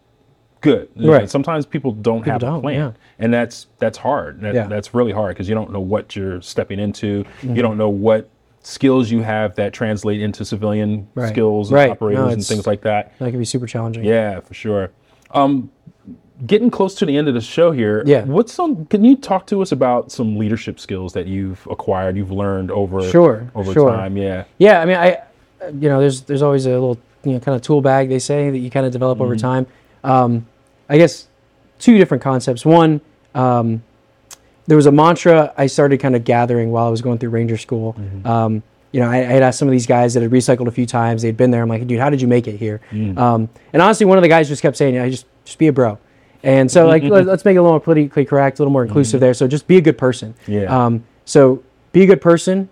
good. 0.61 0.89
Right. 0.97 1.29
Sometimes 1.31 1.67
people 1.67 1.93
don't 1.93 2.25
have 2.27 2.37
a 2.37 2.47
don't, 2.47 2.61
plan, 2.63 2.75
yeah. 2.77 2.93
and 3.19 3.33
that's 3.33 3.67
that's 3.79 3.99
hard. 3.99 4.41
That, 4.41 4.55
Yeah. 4.55 4.63
Mm-hmm. 4.63 4.71
That's 4.71 4.95
really 4.95 5.13
hard 5.13 5.35
because 5.35 5.49
you 5.49 5.55
don't 5.55 5.71
know 5.73 5.81
what 5.81 6.15
you're 6.17 6.41
stepping 6.43 6.79
into. 6.81 7.25
You 7.43 7.63
don't 7.63 7.77
know 7.79 7.89
what 7.89 8.29
skills 8.65 9.11
you 9.11 9.23
have 9.23 9.57
that 9.57 9.73
translate 9.73 10.21
into 10.23 10.45
civilian 10.45 11.09
Right. 11.17 11.29
skills 11.29 11.69
and 11.71 11.75
Right. 11.75 11.87
No, 11.87 11.93
operators 11.93 12.33
and 12.35 12.45
things 12.45 12.65
like 12.67 12.83
that. 12.83 13.13
That 13.19 13.31
can 13.31 13.39
be 13.41 13.45
super 13.45 13.67
challenging. 13.67 14.05
Yeah, 14.05 14.39
for 14.41 14.55
sure. 14.55 14.91
Um, 15.33 15.71
getting 16.47 16.71
close 16.71 16.95
to 16.97 17.07
the 17.07 17.17
end 17.17 17.29
of 17.29 17.35
the 17.35 17.41
show 17.41 17.71
here. 17.71 18.03
Yeah. 18.07 18.25
What's 18.25 18.53
some? 18.53 18.87
Can 18.87 19.05
you 19.05 19.17
talk 19.17 19.47
to 19.49 19.63
us 19.63 19.73
about 19.73 20.11
some 20.11 20.37
leadership 20.37 20.81
skills 20.81 21.13
that 21.13 21.27
you've 21.27 21.67
acquired, 21.71 22.17
you've 22.17 22.33
learned 22.33 22.71
over 22.71 23.03
Sure, 23.09 23.51
over 23.55 23.73
sure. 23.73 23.91
time? 23.91 24.17
Yeah. 24.17 24.45
Yeah, 24.59 24.81
I 24.81 24.85
mean, 24.85 24.97
I, 24.97 25.19
you 25.69 25.89
know, 25.89 26.01
there's 26.01 26.23
there's 26.23 26.43
always 26.43 26.67
a 26.67 26.71
little 26.71 26.99
you 27.25 27.33
know 27.35 27.41
kind 27.41 27.55
of 27.55 27.63
tool 27.63 27.81
bag 27.81 28.09
they 28.09 28.19
say 28.19 28.51
that 28.51 28.59
you 28.59 28.71
kind 28.71 28.87
of 28.87 28.93
develop 28.93 29.21
over 29.21 29.37
time. 29.37 29.67
Um, 30.05 30.47
I 30.89 30.99
guess 30.99 31.29
two 31.79 31.97
different 31.99 32.23
concepts. 32.23 32.65
One, 32.67 33.01
um, 33.35 33.83
there 34.67 34.77
was 34.77 34.87
a 34.87 34.93
mantra 34.93 35.53
I 35.57 35.67
started 35.67 36.01
kind 36.01 36.17
of 36.17 36.25
gathering 36.25 36.71
while 36.73 36.87
I 36.87 36.91
was 36.91 37.03
going 37.03 37.19
through 37.19 37.31
Ranger 37.31 37.57
School. 37.57 37.97
Um, 38.25 38.63
you 38.93 39.01
know, 39.01 39.09
I, 39.11 39.17
I 39.17 39.23
had 39.23 39.43
asked 39.43 39.59
some 39.59 39.69
of 39.69 39.73
these 39.73 39.87
guys 39.87 40.15
that 40.15 40.23
had 40.23 40.31
recycled 40.31 40.67
a 40.69 40.71
few 40.71 40.87
times. 40.87 41.23
They'd 41.23 41.37
been 41.37 41.51
there. 41.51 41.63
I'm 41.63 41.69
like, 41.69 41.87
dude, 41.87 41.99
how 41.99 42.11
did 42.11 42.21
you 42.21 42.29
make 42.29 42.47
it 42.47 42.57
here? 42.59 42.81
Um, 42.93 43.49
and 43.73 43.83
honestly, 43.83 44.07
one 44.07 44.19
of 44.19 44.23
the 44.23 44.29
guys 44.29 44.49
just 44.49 44.63
kept 44.63 44.77
saying, 44.77 44.99
"I 44.99 45.11
just 45.11 45.27
just 45.45 45.59
be 45.59 45.67
a 45.69 45.73
bro." 45.73 45.99
And 46.45 46.71
so, 46.71 46.87
like, 46.87 47.03
let, 47.05 47.29
us 47.29 47.45
make 47.45 47.55
it 47.55 47.59
a 47.59 47.63
little 47.63 47.73
more 47.73 47.81
politically 47.81 48.25
correct, 48.25 48.59
a 48.59 48.63
little 48.63 48.73
more 48.73 48.85
inclusive 48.85 49.21
there. 49.21 49.33
So, 49.33 49.47
just 49.47 49.67
be 49.69 49.77
a 49.77 49.81
good 49.81 49.97
person. 49.97 50.35
Yeah. 50.49 50.65
Um, 50.65 51.05
so, 51.25 51.63
be 51.93 52.03
a 52.03 52.07
good 52.07 52.21
person, 52.21 52.69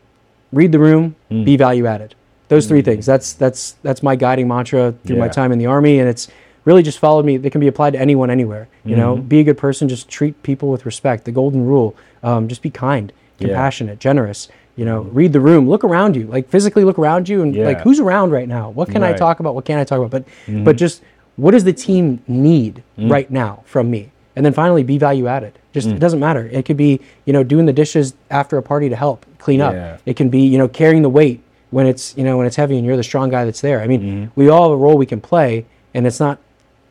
read 0.53 0.73
the 0.73 0.79
room, 0.81 1.15
be 1.29 1.57
value 1.57 1.87
added. 1.87 2.15
Those 2.49 2.67
three 2.67 2.83
things. 2.83 3.07
That's 3.07 3.33
that's 3.35 3.73
that's 3.83 4.03
my 4.03 4.17
guiding 4.17 4.49
mantra 4.49 4.93
through 5.07 5.17
my 5.19 5.29
time 5.29 5.53
in 5.53 5.59
the 5.59 5.67
army, 5.67 6.01
and 6.01 6.09
it's 6.09 6.27
really 6.65 6.83
just 6.83 6.99
followed 6.99 7.25
me. 7.25 7.37
They 7.37 7.49
can 7.49 7.61
be 7.61 7.69
applied 7.69 7.93
to 7.93 8.01
anyone, 8.01 8.29
anywhere. 8.29 8.69
You 8.85 8.97
know, 8.97 9.17
be 9.17 9.39
a 9.41 9.45
good 9.45 9.57
person. 9.57 9.89
Just 9.89 10.09
treat 10.09 10.43
people 10.43 10.69
with 10.69 10.85
respect. 10.85 11.25
The 11.25 11.33
golden 11.33 11.65
rule. 11.65 11.95
Um, 12.25 12.49
just 12.49 12.61
be 12.61 12.69
kind, 12.71 13.13
Yeah. 13.39 13.47
compassionate, 13.49 14.01
generous. 14.01 14.49
You 14.77 14.85
know, 14.85 15.03
read 15.03 15.33
the 15.33 15.41
room. 15.41 15.69
Look 15.69 15.85
around 15.85 16.17
you. 16.17 16.27
Like 16.27 16.49
physically, 16.49 16.85
look 16.85 16.99
around 16.99 17.29
you, 17.29 17.43
and 17.43 17.55
like 17.57 17.81
who's 17.83 18.01
around 18.01 18.31
right 18.31 18.49
now. 18.49 18.71
What 18.71 18.89
can 18.91 19.03
I 19.03 19.13
talk 19.13 19.41
about? 19.41 19.55
What 19.55 19.65
can't 19.65 19.81
I 19.81 19.85
talk 19.85 19.99
about? 19.99 20.11
But 20.47 20.65
but 20.65 20.77
just 20.77 21.03
what 21.37 21.51
does 21.53 21.65
the 21.65 21.73
team 21.73 22.23
need 22.29 22.83
right 22.97 23.31
now 23.31 23.63
from 23.67 23.91
me? 23.91 24.11
And 24.37 24.47
then 24.47 24.53
finally, 24.53 24.83
be 24.83 24.97
value 24.97 25.27
added. 25.27 25.59
Just 25.73 25.89
it 25.89 25.99
doesn't 25.99 26.21
matter. 26.21 26.49
It 26.51 26.65
could 26.65 26.77
be 26.77 27.01
you 27.27 27.33
know 27.33 27.43
doing 27.45 27.67
the 27.67 27.73
dishes 27.73 28.15
after 28.31 28.57
a 28.59 28.63
party 28.63 28.89
to 28.89 28.97
help 28.97 29.27
clean 29.39 29.61
up. 29.61 29.75
Yeah. 29.75 29.99
It 30.07 30.17
can 30.17 30.31
be 30.31 30.41
you 30.43 30.57
know 30.57 30.69
carrying 30.69 31.03
the 31.03 31.11
weight 31.11 31.43
when 31.71 31.87
it's 31.87 32.17
you 32.17 32.25
know 32.25 32.39
when 32.39 32.47
it's 32.47 32.57
heavy 32.57 32.77
and 32.79 32.87
you're 32.87 32.97
the 32.97 33.03
strong 33.03 33.29
guy 33.29 33.45
that's 33.45 33.61
there. 33.61 33.81
I 33.83 33.87
mean, 33.87 34.01
Mm-hmm. 34.01 34.41
we 34.41 34.49
all 34.49 34.63
have 34.71 34.73
a 34.73 34.83
role 34.83 34.97
we 34.97 35.07
can 35.07 35.21
play, 35.21 35.67
and 35.95 36.07
it's 36.07 36.21
not 36.21 36.39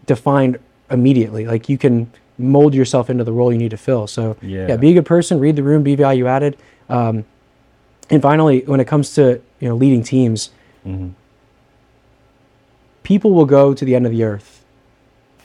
defined 0.05 0.59
immediately. 0.91 1.45
Like 1.47 1.69
you 1.69 1.77
can 1.77 2.11
mold 2.37 2.73
yourself 2.73 3.09
into 3.09 3.23
the 3.23 3.33
role 3.33 3.51
you 3.51 3.57
need 3.57 3.71
to 3.71 3.77
fill. 3.77 4.05
So 4.07 4.37
Yeah. 4.41 4.75
be 4.75 4.91
a 4.91 4.93
good 4.93 5.05
person, 5.05 5.39
read 5.39 5.55
the 5.55 5.63
room, 5.63 5.83
be 5.83 5.95
value 5.95 6.27
added. 6.27 6.55
Um, 6.87 7.25
and 8.09 8.21
finally, 8.21 8.61
when 8.65 8.79
it 8.79 8.85
comes 8.87 9.13
to 9.15 9.41
you 9.59 9.69
know 9.69 9.75
leading 9.75 10.03
teams, 10.03 10.49
Mm-hmm. 10.87 11.09
people 13.03 13.31
will 13.31 13.45
go 13.45 13.73
to 13.73 13.83
the 13.85 13.95
end 13.95 14.05
of 14.05 14.11
the 14.11 14.23
earth 14.23 14.63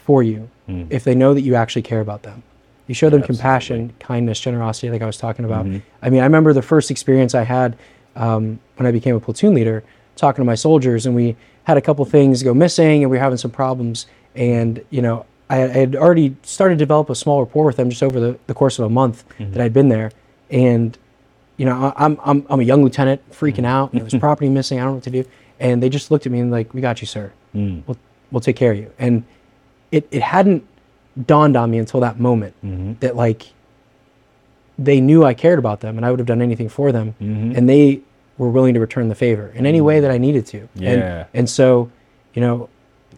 for 0.05 0.23
you 0.23 0.49
Mm. 0.69 0.87
if 0.89 1.05
they 1.05 1.15
know 1.15 1.35
that 1.35 1.43
you 1.43 1.57
actually 1.57 1.83
care 1.83 2.01
about 2.01 2.23
them. 2.23 2.43
You 2.87 2.95
show 2.95 3.11
them 3.11 3.21
Absolutely. 3.21 3.37
compassion, 3.43 3.93
kindness, 4.01 4.41
generosity, 4.41 4.89
like 4.91 5.03
I 5.03 5.07
was 5.07 5.19
talking 5.19 5.45
about. 5.45 5.67
Mhm. 5.67 5.83
I 6.03 6.09
mean, 6.09 6.21
I 6.21 6.25
remember 6.25 6.55
the 6.55 6.63
first 6.63 6.91
experience 6.91 7.35
I 7.35 7.43
had 7.43 7.77
um, 8.17 8.59
when 8.77 8.87
I 8.87 8.91
became 8.93 9.15
a 9.15 9.21
platoon 9.21 9.53
leader, 9.55 9.83
talking 10.17 10.41
to 10.43 10.47
my 10.47 10.55
soldiers, 10.55 11.05
and 11.05 11.15
we 11.15 11.37
had 11.65 11.77
a 11.77 11.83
couple 11.83 12.03
things 12.07 12.43
go 12.43 12.55
missing, 12.55 13.03
and 13.03 13.11
we 13.11 13.19
were 13.19 13.23
having 13.23 13.37
some 13.37 13.51
problems. 13.51 14.07
And 14.35 14.83
you 14.89 15.03
know, 15.03 15.27
I, 15.51 15.65
I 15.65 15.69
had 15.69 15.97
already 15.97 16.35
started 16.45 16.77
to 16.77 16.79
develop 16.79 17.11
a 17.11 17.15
small 17.15 17.41
rapport 17.41 17.67
with 17.67 17.77
them 17.77 17.91
just 17.91 18.03
over 18.03 18.19
the, 18.19 18.39
the 18.47 18.55
course 18.55 18.79
of 18.79 18.87
a 18.87 18.89
month 18.89 19.25
that 19.39 19.61
I'd 19.61 19.75
been 19.75 19.91
there, 19.91 20.13
and 20.51 20.97
you 21.57 21.65
know, 21.67 21.93
I- 21.97 22.05
I'm 22.05 22.19
I'm, 22.25 22.47
I'm 22.51 22.61
a 22.61 22.65
young 22.65 22.83
lieutenant, 22.83 23.21
freaking 23.31 23.65
out. 23.65 23.93
You 23.95 24.01
know, 24.01 24.07
there's 24.07 24.21
property 24.29 24.49
missing. 24.49 24.79
I 24.79 24.83
don't 24.83 24.91
know 24.93 24.95
what 24.97 25.05
to 25.05 25.11
do. 25.11 25.25
And 25.61 25.83
they 25.83 25.89
just 25.89 26.11
looked 26.11 26.27
at 26.27 26.33
me 26.33 26.41
and 26.41 26.51
like, 26.51 26.75
"We 26.75 26.81
got 26.81 27.01
you, 27.01 27.07
sir. 27.07 27.33
Mm. 27.55 27.83
We'll 27.87 27.97
we'll 28.31 28.41
take 28.41 28.57
care 28.57 28.73
of 28.73 28.79
you." 28.79 28.91
And 28.99 29.25
it 29.93 30.09
it 30.11 30.23
hadn't 30.23 30.67
dawned 31.27 31.57
on 31.57 31.71
me 31.71 31.79
until 31.79 32.01
that 32.01 32.19
moment 32.19 32.55
Mm-hmm. 32.65 32.95
that 33.01 33.15
like 33.15 33.53
they 34.79 35.01
knew 35.01 35.25
I 35.25 35.35
cared 35.35 35.59
about 35.61 35.81
them 35.81 35.97
and 35.97 36.05
I 36.05 36.11
would 36.11 36.19
have 36.19 36.27
done 36.27 36.43
anything 36.43 36.69
for 36.69 36.91
them, 36.93 37.15
Mm-hmm. 37.23 37.57
and 37.57 37.69
they 37.69 38.01
were 38.37 38.49
willing 38.51 38.75
to 38.75 38.81
return 38.81 39.09
the 39.09 39.15
favor 39.15 39.53
in 39.55 39.65
any 39.67 39.81
way 39.81 40.01
that 40.01 40.11
I 40.11 40.19
needed 40.19 40.45
to. 40.47 40.69
Yeah. 40.75 40.91
And, 40.91 41.27
and 41.35 41.51
so, 41.51 41.89
you 42.35 42.41
know, 42.43 42.69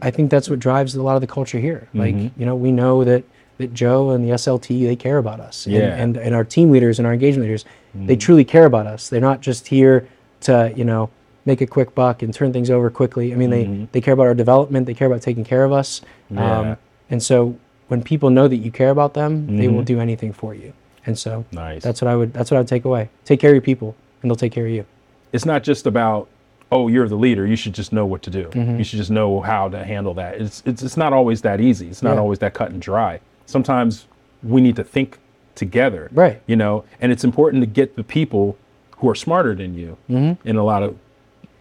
I 0.02 0.10
think 0.10 0.30
that's 0.30 0.50
what 0.50 0.58
drives 0.58 0.94
a 0.94 1.02
lot 1.02 1.14
of 1.14 1.22
the 1.22 1.26
culture 1.26 1.58
here. 1.58 1.88
Like, 1.94 2.14
Mm-hmm. 2.14 2.38
you 2.38 2.44
know, 2.44 2.54
we 2.54 2.70
know 2.70 3.02
that 3.04 3.24
that 3.58 3.72
Joe 3.74 4.10
and 4.10 4.24
the 4.24 4.30
SLT 4.34 4.86
they 4.86 4.96
care 4.96 5.18
about 5.18 5.40
us, 5.40 5.66
and, 5.66 5.74
Yeah. 5.74 5.90
Mm-hmm. 5.90 6.00
and 6.02 6.16
and 6.16 6.34
our 6.34 6.44
team 6.44 6.70
leaders 6.70 6.98
and 6.98 7.06
our 7.06 7.12
engagement 7.12 7.44
leaders, 7.46 7.64
they 7.94 8.16
truly 8.16 8.44
care 8.44 8.66
about 8.66 8.86
us. 8.86 9.08
They're 9.08 9.20
not 9.20 9.40
just 9.40 9.66
here 9.68 10.06
to 10.40 10.72
you 10.76 10.84
know 10.84 11.10
make 11.46 11.60
a 11.60 11.66
quick 11.66 11.94
buck 11.94 12.22
and 12.22 12.34
turn 12.34 12.52
things 12.52 12.70
over 12.70 12.90
quickly. 12.90 13.32
I 13.32 13.36
mean, 13.36 13.50
they 13.50 13.88
they 13.92 14.00
care 14.00 14.14
about 14.14 14.26
our 14.26 14.34
development. 14.34 14.86
They 14.86 14.94
care 14.94 15.06
about 15.06 15.22
taking 15.22 15.44
care 15.44 15.64
of 15.64 15.72
us. 15.72 16.00
Mm-hmm. 16.30 16.38
Yeah. 16.38 16.58
Um, 16.72 16.76
and 17.10 17.22
so 17.22 17.56
when 17.88 18.02
people 18.02 18.30
know 18.30 18.48
that 18.48 18.56
you 18.56 18.70
care 18.72 18.90
about 18.90 19.14
them, 19.14 19.56
they 19.56 19.68
will 19.68 19.84
do 19.84 20.00
anything 20.00 20.32
for 20.32 20.54
you. 20.54 20.72
And 21.06 21.16
so 21.18 21.30
Mm-hmm. 21.44 21.56
Nice. 21.56 21.82
that's 21.82 22.02
what 22.02 22.08
I 22.10 22.16
would 22.16 22.32
that's 22.32 22.50
what 22.50 22.56
I 22.56 22.60
would 22.60 22.68
take 22.68 22.84
away. 22.84 23.08
Take 23.24 23.40
care 23.40 23.50
of 23.50 23.54
your 23.54 23.62
people, 23.62 23.94
and 24.22 24.30
they'll 24.30 24.36
take 24.36 24.52
care 24.52 24.66
of 24.66 24.72
you. 24.72 24.84
it's 25.32 25.44
not 25.46 25.62
just 25.62 25.86
about 25.86 26.28
oh 26.72 26.88
you're 26.88 27.06
the 27.08 27.16
leader 27.26 27.46
you 27.46 27.54
should 27.56 27.72
just 27.72 27.92
know 27.92 28.04
what 28.04 28.22
to 28.22 28.30
do 28.30 28.44
Mm-hmm. 28.50 28.78
you 28.78 28.84
should 28.84 28.96
just 28.98 29.10
know 29.10 29.40
how 29.40 29.68
to 29.68 29.84
handle 29.84 30.14
that 30.14 30.40
it's 30.40 30.62
it's, 30.66 30.82
it's 30.82 30.96
not 30.96 31.12
always 31.12 31.42
that 31.42 31.60
easy 31.60 31.86
it's 31.88 32.02
not 32.02 32.14
Yeah. 32.14 32.20
always 32.24 32.38
that 32.40 32.54
cut 32.54 32.70
and 32.72 32.82
dry 32.82 33.20
sometimes 33.46 34.06
we 34.42 34.60
need 34.60 34.76
to 34.76 34.84
think 34.84 35.18
together 35.54 36.08
Right. 36.12 36.42
you 36.46 36.56
know 36.56 36.84
and 37.00 37.10
it's 37.12 37.24
important 37.24 37.62
to 37.62 37.66
get 37.66 37.96
the 37.96 38.04
people 38.04 38.56
who 38.98 39.08
are 39.08 39.14
smarter 39.14 39.54
than 39.54 39.74
you 39.74 39.96
in 40.44 40.56
a 40.56 40.64
lot 40.64 40.82
of 40.82 40.96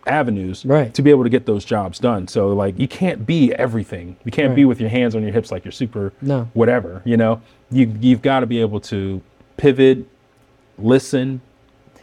avenues 0.07 0.59
Mm-hmm. 0.59 0.71
Right. 0.71 0.93
to 0.93 1.01
be 1.01 1.09
able 1.09 1.23
to 1.23 1.29
get 1.29 1.45
those 1.45 1.65
jobs 1.65 1.97
done 1.99 2.27
so 2.27 2.49
like 2.53 2.77
you 2.77 2.87
can't 2.87 3.25
be 3.25 3.53
everything 3.53 4.15
you 4.25 4.31
can't 4.31 4.53
be 4.55 4.65
with 4.65 4.79
your 4.79 4.89
hands 4.89 5.15
on 5.15 5.23
your 5.23 5.31
hips 5.31 5.51
like 5.51 5.63
you're 5.65 5.71
super 5.71 6.13
No. 6.21 6.49
whatever 6.53 7.01
you 7.05 7.17
know 7.17 7.41
you 7.71 7.91
you've 8.01 8.21
got 8.21 8.41
to 8.41 8.45
be 8.45 8.59
able 8.61 8.79
to 8.81 9.21
pivot 9.57 10.05
listen 10.77 11.41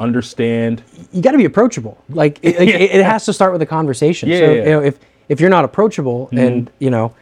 understand 0.00 0.82
you 1.12 1.22
got 1.22 1.32
to 1.32 1.38
be 1.38 1.44
approachable. 1.44 2.02
Like 2.08 2.38
it, 2.42 2.58
like, 2.58 2.68
it, 2.68 2.80
it 2.80 3.04
has 3.04 3.24
to 3.26 3.32
start 3.32 3.52
with 3.52 3.62
a 3.62 3.66
conversation. 3.66 4.28
Yeah, 4.28 4.38
so 4.38 4.44
yeah, 4.44 4.50
Mm-hmm. 4.52 4.66
you 4.68 4.72
know, 4.74 4.82
if 4.82 4.98
if 5.28 5.40
you're 5.40 5.50
not 5.50 5.64
approachable 5.64 6.28
and 6.32 6.70
you 6.80 6.90
know, 6.90 7.14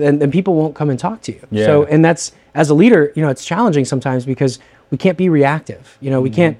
then, 0.00 0.18
then 0.18 0.30
people 0.30 0.54
won't 0.54 0.74
come 0.74 0.90
and 0.90 0.98
talk 0.98 1.22
to 1.22 1.32
you. 1.32 1.40
Yeah. 1.50 1.66
So 1.66 1.84
and 1.84 2.04
that's 2.04 2.32
as 2.54 2.70
a 2.70 2.74
leader, 2.74 3.12
you 3.14 3.22
know, 3.22 3.28
it's 3.30 3.44
challenging 3.44 3.84
sometimes 3.84 4.24
because 4.26 4.58
we 4.90 4.98
can't 4.98 5.16
be 5.16 5.28
reactive. 5.28 5.96
You 6.00 6.10
know, 6.10 6.20
we 6.20 6.28
Mm-hmm. 6.30 6.36
can't, 6.36 6.56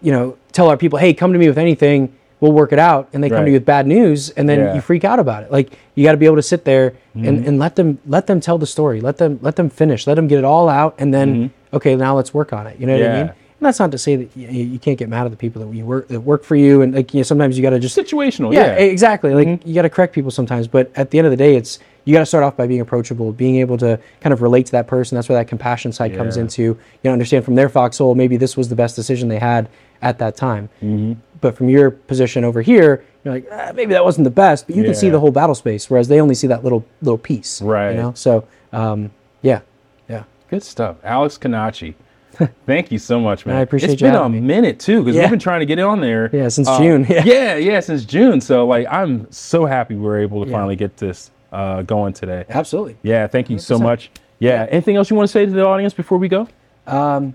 you 0.00 0.12
know, 0.12 0.36
tell 0.52 0.68
our 0.68 0.76
people, 0.76 0.98
hey, 0.98 1.14
come 1.14 1.32
to 1.32 1.38
me 1.38 1.48
with 1.48 1.58
anything. 1.58 2.12
We'll 2.40 2.52
work 2.52 2.72
it 2.72 2.78
out, 2.80 3.08
and 3.12 3.22
they 3.22 3.28
come 3.30 3.44
to 3.44 3.50
you 3.52 3.56
with 3.58 3.64
bad 3.64 3.86
news, 3.86 4.30
and 4.30 4.48
then 4.48 4.58
Yeah. 4.58 4.64
Mm-hmm. 4.66 4.74
you 4.76 4.80
freak 4.82 5.04
out 5.04 5.20
about 5.20 5.44
it. 5.44 5.52
Like 5.52 5.78
you 5.94 6.02
got 6.04 6.10
to 6.12 6.18
be 6.18 6.26
able 6.26 6.36
to 6.36 6.42
sit 6.42 6.64
there 6.64 6.94
and, 7.14 7.46
and 7.46 7.58
let 7.60 7.76
them 7.76 7.98
let 8.06 8.26
them 8.26 8.40
tell 8.40 8.58
the 8.58 8.66
story, 8.66 9.00
let 9.00 9.18
them 9.18 9.38
let 9.42 9.54
them 9.54 9.70
finish, 9.70 10.08
let 10.08 10.14
them 10.14 10.26
get 10.26 10.38
it 10.38 10.44
all 10.44 10.68
out, 10.68 10.96
and 10.98 11.14
then 11.14 11.52
okay, 11.72 11.94
now 11.94 12.16
let's 12.16 12.34
work 12.34 12.52
on 12.52 12.66
it. 12.66 12.78
You 12.80 12.86
know 12.86 12.94
what 12.94 13.02
I 13.02 13.06
Mm-hmm. 13.06 13.16
Mean? 13.28 13.32
And 13.62 13.66
that's 13.68 13.78
not 13.78 13.92
to 13.92 13.98
say 13.98 14.16
that 14.16 14.36
you, 14.36 14.48
you 14.48 14.78
can't 14.80 14.98
get 14.98 15.08
mad 15.08 15.24
at 15.24 15.30
the 15.30 15.36
people 15.36 15.64
that 15.64 15.72
you 15.72 15.84
work 15.84 16.08
that 16.08 16.18
work 16.20 16.42
for 16.42 16.56
you, 16.56 16.82
and 16.82 16.92
like 16.92 17.14
you 17.14 17.20
know, 17.20 17.22
sometimes 17.22 17.56
you 17.56 17.62
got 17.62 17.70
to 17.70 17.78
just 17.78 17.96
situational 17.96 18.52
yeah, 18.52 18.66
yeah, 18.76 18.90
exactly. 18.90 19.32
Like 19.36 19.64
you 19.64 19.72
got 19.72 19.82
to 19.82 19.88
correct 19.90 20.12
people 20.12 20.32
sometimes, 20.32 20.66
but 20.66 20.90
at 20.96 21.12
the 21.12 21.18
end 21.18 21.28
of 21.28 21.30
the 21.30 21.36
day, 21.36 21.54
it's 21.54 21.78
you 22.04 22.12
got 22.12 22.20
to 22.20 22.26
start 22.26 22.42
off 22.44 22.56
by 22.56 22.66
being 22.66 22.80
approachable, 22.80 23.32
being 23.32 23.56
able 23.56 23.78
to 23.78 23.98
kind 24.20 24.32
of 24.32 24.42
relate 24.42 24.66
to 24.66 24.72
that 24.72 24.86
person. 24.86 25.14
That's 25.16 25.28
where 25.28 25.38
that 25.38 25.48
compassion 25.48 25.92
side 25.92 26.16
comes 26.16 26.36
into. 26.36 26.62
You 26.62 26.78
know, 27.04 27.12
understand 27.12 27.44
from 27.44 27.54
their 27.54 27.68
foxhole, 27.68 28.14
maybe 28.14 28.36
this 28.36 28.56
was 28.56 28.68
the 28.68 28.74
best 28.76 28.96
decision 28.96 29.28
they 29.28 29.38
had 29.38 29.68
at 30.02 30.18
that 30.18 30.36
time. 30.36 30.68
Mm-hmm. 30.82 31.14
But 31.40 31.56
from 31.56 31.68
your 31.68 31.90
position 31.90 32.44
over 32.44 32.62
here, 32.62 33.04
you're 33.24 33.34
like 33.34 33.46
ah, 33.52 33.72
maybe 33.74 33.92
that 33.92 34.04
wasn't 34.04 34.24
the 34.24 34.30
best, 34.30 34.66
but 34.66 34.76
you 34.76 34.82
can 34.82 34.94
see 34.94 35.10
the 35.10 35.20
whole 35.20 35.30
battle 35.30 35.54
space, 35.54 35.88
whereas 35.88 36.08
they 36.08 36.20
only 36.20 36.34
see 36.34 36.46
that 36.48 36.64
little 36.64 36.84
little 37.02 37.18
piece. 37.18 37.62
Right. 37.62 37.92
You 37.92 37.96
know, 37.96 38.12
so 38.14 38.46
um, 38.72 39.10
yeah, 39.42 39.60
yeah. 40.08 40.24
Good 40.50 40.62
stuff. 40.62 40.96
Alex 41.04 41.38
Canacci. 41.38 41.94
Thank 42.66 42.90
you 42.90 42.98
so 42.98 43.20
much, 43.20 43.44
man. 43.44 43.56
I 43.56 43.60
appreciate 43.60 43.92
It's 43.92 44.02
been 44.02 44.14
a 44.14 44.28
me. 44.28 44.40
minute 44.40 44.80
too, 44.80 45.00
because 45.02 45.16
Yeah. 45.16 45.22
we've 45.22 45.30
been 45.30 45.38
trying 45.38 45.60
to 45.60 45.66
get 45.66 45.78
on 45.78 46.00
there. 46.00 46.30
Yeah, 46.32 46.48
since 46.48 46.66
uh, 46.66 46.78
June. 46.78 47.06
Yeah. 47.08 47.22
yeah, 47.26 47.56
yeah, 47.56 47.80
since 47.80 48.04
June. 48.04 48.40
So 48.40 48.66
like, 48.66 48.86
I'm 48.90 49.30
so 49.30 49.66
happy 49.66 49.94
we 49.94 50.06
are 50.08 50.18
able 50.18 50.44
to 50.44 50.50
Yeah. 50.50 50.56
finally 50.56 50.76
get 50.76 50.96
this 50.96 51.30
uh, 51.52 51.82
going 51.82 52.12
today. 52.14 52.44
Absolutely. 52.48 52.96
Yeah, 53.02 53.26
thank 53.28 53.50
you 53.50 53.58
so 53.58 53.78
100%. 53.78 53.82
much. 53.82 54.10
Yeah. 54.38 54.66
Anything 54.70 54.96
else 54.96 55.10
you 55.10 55.16
want 55.16 55.28
to 55.28 55.32
say 55.32 55.46
to 55.46 55.52
the 55.52 55.64
audience 55.64 55.94
before 55.94 56.18
we 56.18 56.28
go? 56.28 56.48
Um, 56.86 57.34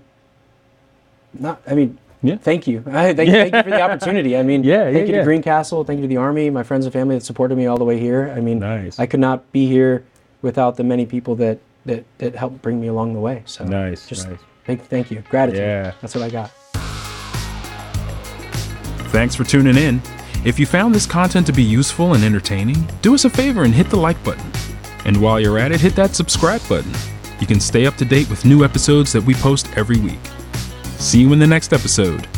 Not, 1.38 1.62
I 1.66 1.74
mean, 1.74 1.96
Yeah. 2.22 2.36
thank 2.36 2.66
you. 2.66 2.82
I, 2.86 3.14
thank, 3.14 3.30
thank 3.30 3.54
you 3.54 3.62
for 3.62 3.70
the 3.70 3.80
opportunity. 3.80 4.36
I 4.36 4.42
mean, 4.42 4.62
Yeah, 4.72 4.84
thank 4.84 4.94
yeah, 4.96 5.00
you 5.04 5.12
yeah. 5.14 5.18
to 5.20 5.24
Greencastle. 5.24 5.84
Thank 5.84 5.98
you 5.98 6.02
to 6.02 6.08
the 6.08 6.16
Army, 6.18 6.50
my 6.50 6.62
friends 6.64 6.84
and 6.84 6.92
family 6.92 7.14
that 7.16 7.24
supported 7.24 7.56
me 7.56 7.66
all 7.66 7.78
the 7.78 7.84
way 7.84 7.98
here. 7.98 8.32
I 8.36 8.40
mean, 8.40 8.58
Nice. 8.58 8.98
I 8.98 9.06
could 9.06 9.20
not 9.20 9.50
be 9.52 9.66
here 9.66 10.04
without 10.42 10.76
the 10.76 10.84
many 10.84 11.06
people 11.06 11.34
that 11.36 11.58
that 11.86 12.04
that 12.18 12.34
helped 12.34 12.60
bring 12.60 12.80
me 12.80 12.88
along 12.88 13.14
the 13.14 13.20
way. 13.20 13.42
So 13.46 13.64
Nice, 13.64 14.06
just 14.06 14.28
nice. 14.28 14.38
thank 14.66 14.84
thank 14.88 15.10
you, 15.10 15.22
gratitude. 15.30 15.60
Yeah. 15.60 15.92
that's 16.02 16.14
what 16.14 16.24
I 16.24 16.28
got. 16.30 16.50
Thanks 19.10 19.34
for 19.34 19.44
tuning 19.44 19.76
in. 19.76 20.02
If 20.44 20.58
you 20.58 20.66
found 20.66 20.94
this 20.94 21.04
content 21.04 21.46
to 21.48 21.52
be 21.52 21.64
useful 21.64 22.14
and 22.14 22.22
entertaining, 22.22 22.86
do 23.02 23.12
us 23.12 23.24
a 23.24 23.30
favor 23.30 23.64
and 23.64 23.74
hit 23.74 23.90
the 23.90 23.96
like 23.96 24.22
button. 24.22 24.50
And 25.04 25.20
while 25.20 25.40
you're 25.40 25.58
at 25.58 25.72
it, 25.72 25.80
hit 25.80 25.96
that 25.96 26.14
subscribe 26.14 26.66
button. 26.68 26.92
You 27.40 27.46
can 27.46 27.58
stay 27.58 27.86
up 27.86 27.96
to 27.96 28.04
date 28.04 28.30
with 28.30 28.44
new 28.44 28.64
episodes 28.64 29.12
that 29.12 29.24
we 29.24 29.34
post 29.34 29.68
every 29.76 29.98
week. 29.98 30.20
See 30.98 31.20
you 31.20 31.32
in 31.32 31.40
the 31.40 31.46
next 31.46 31.72
episode. 31.72 32.28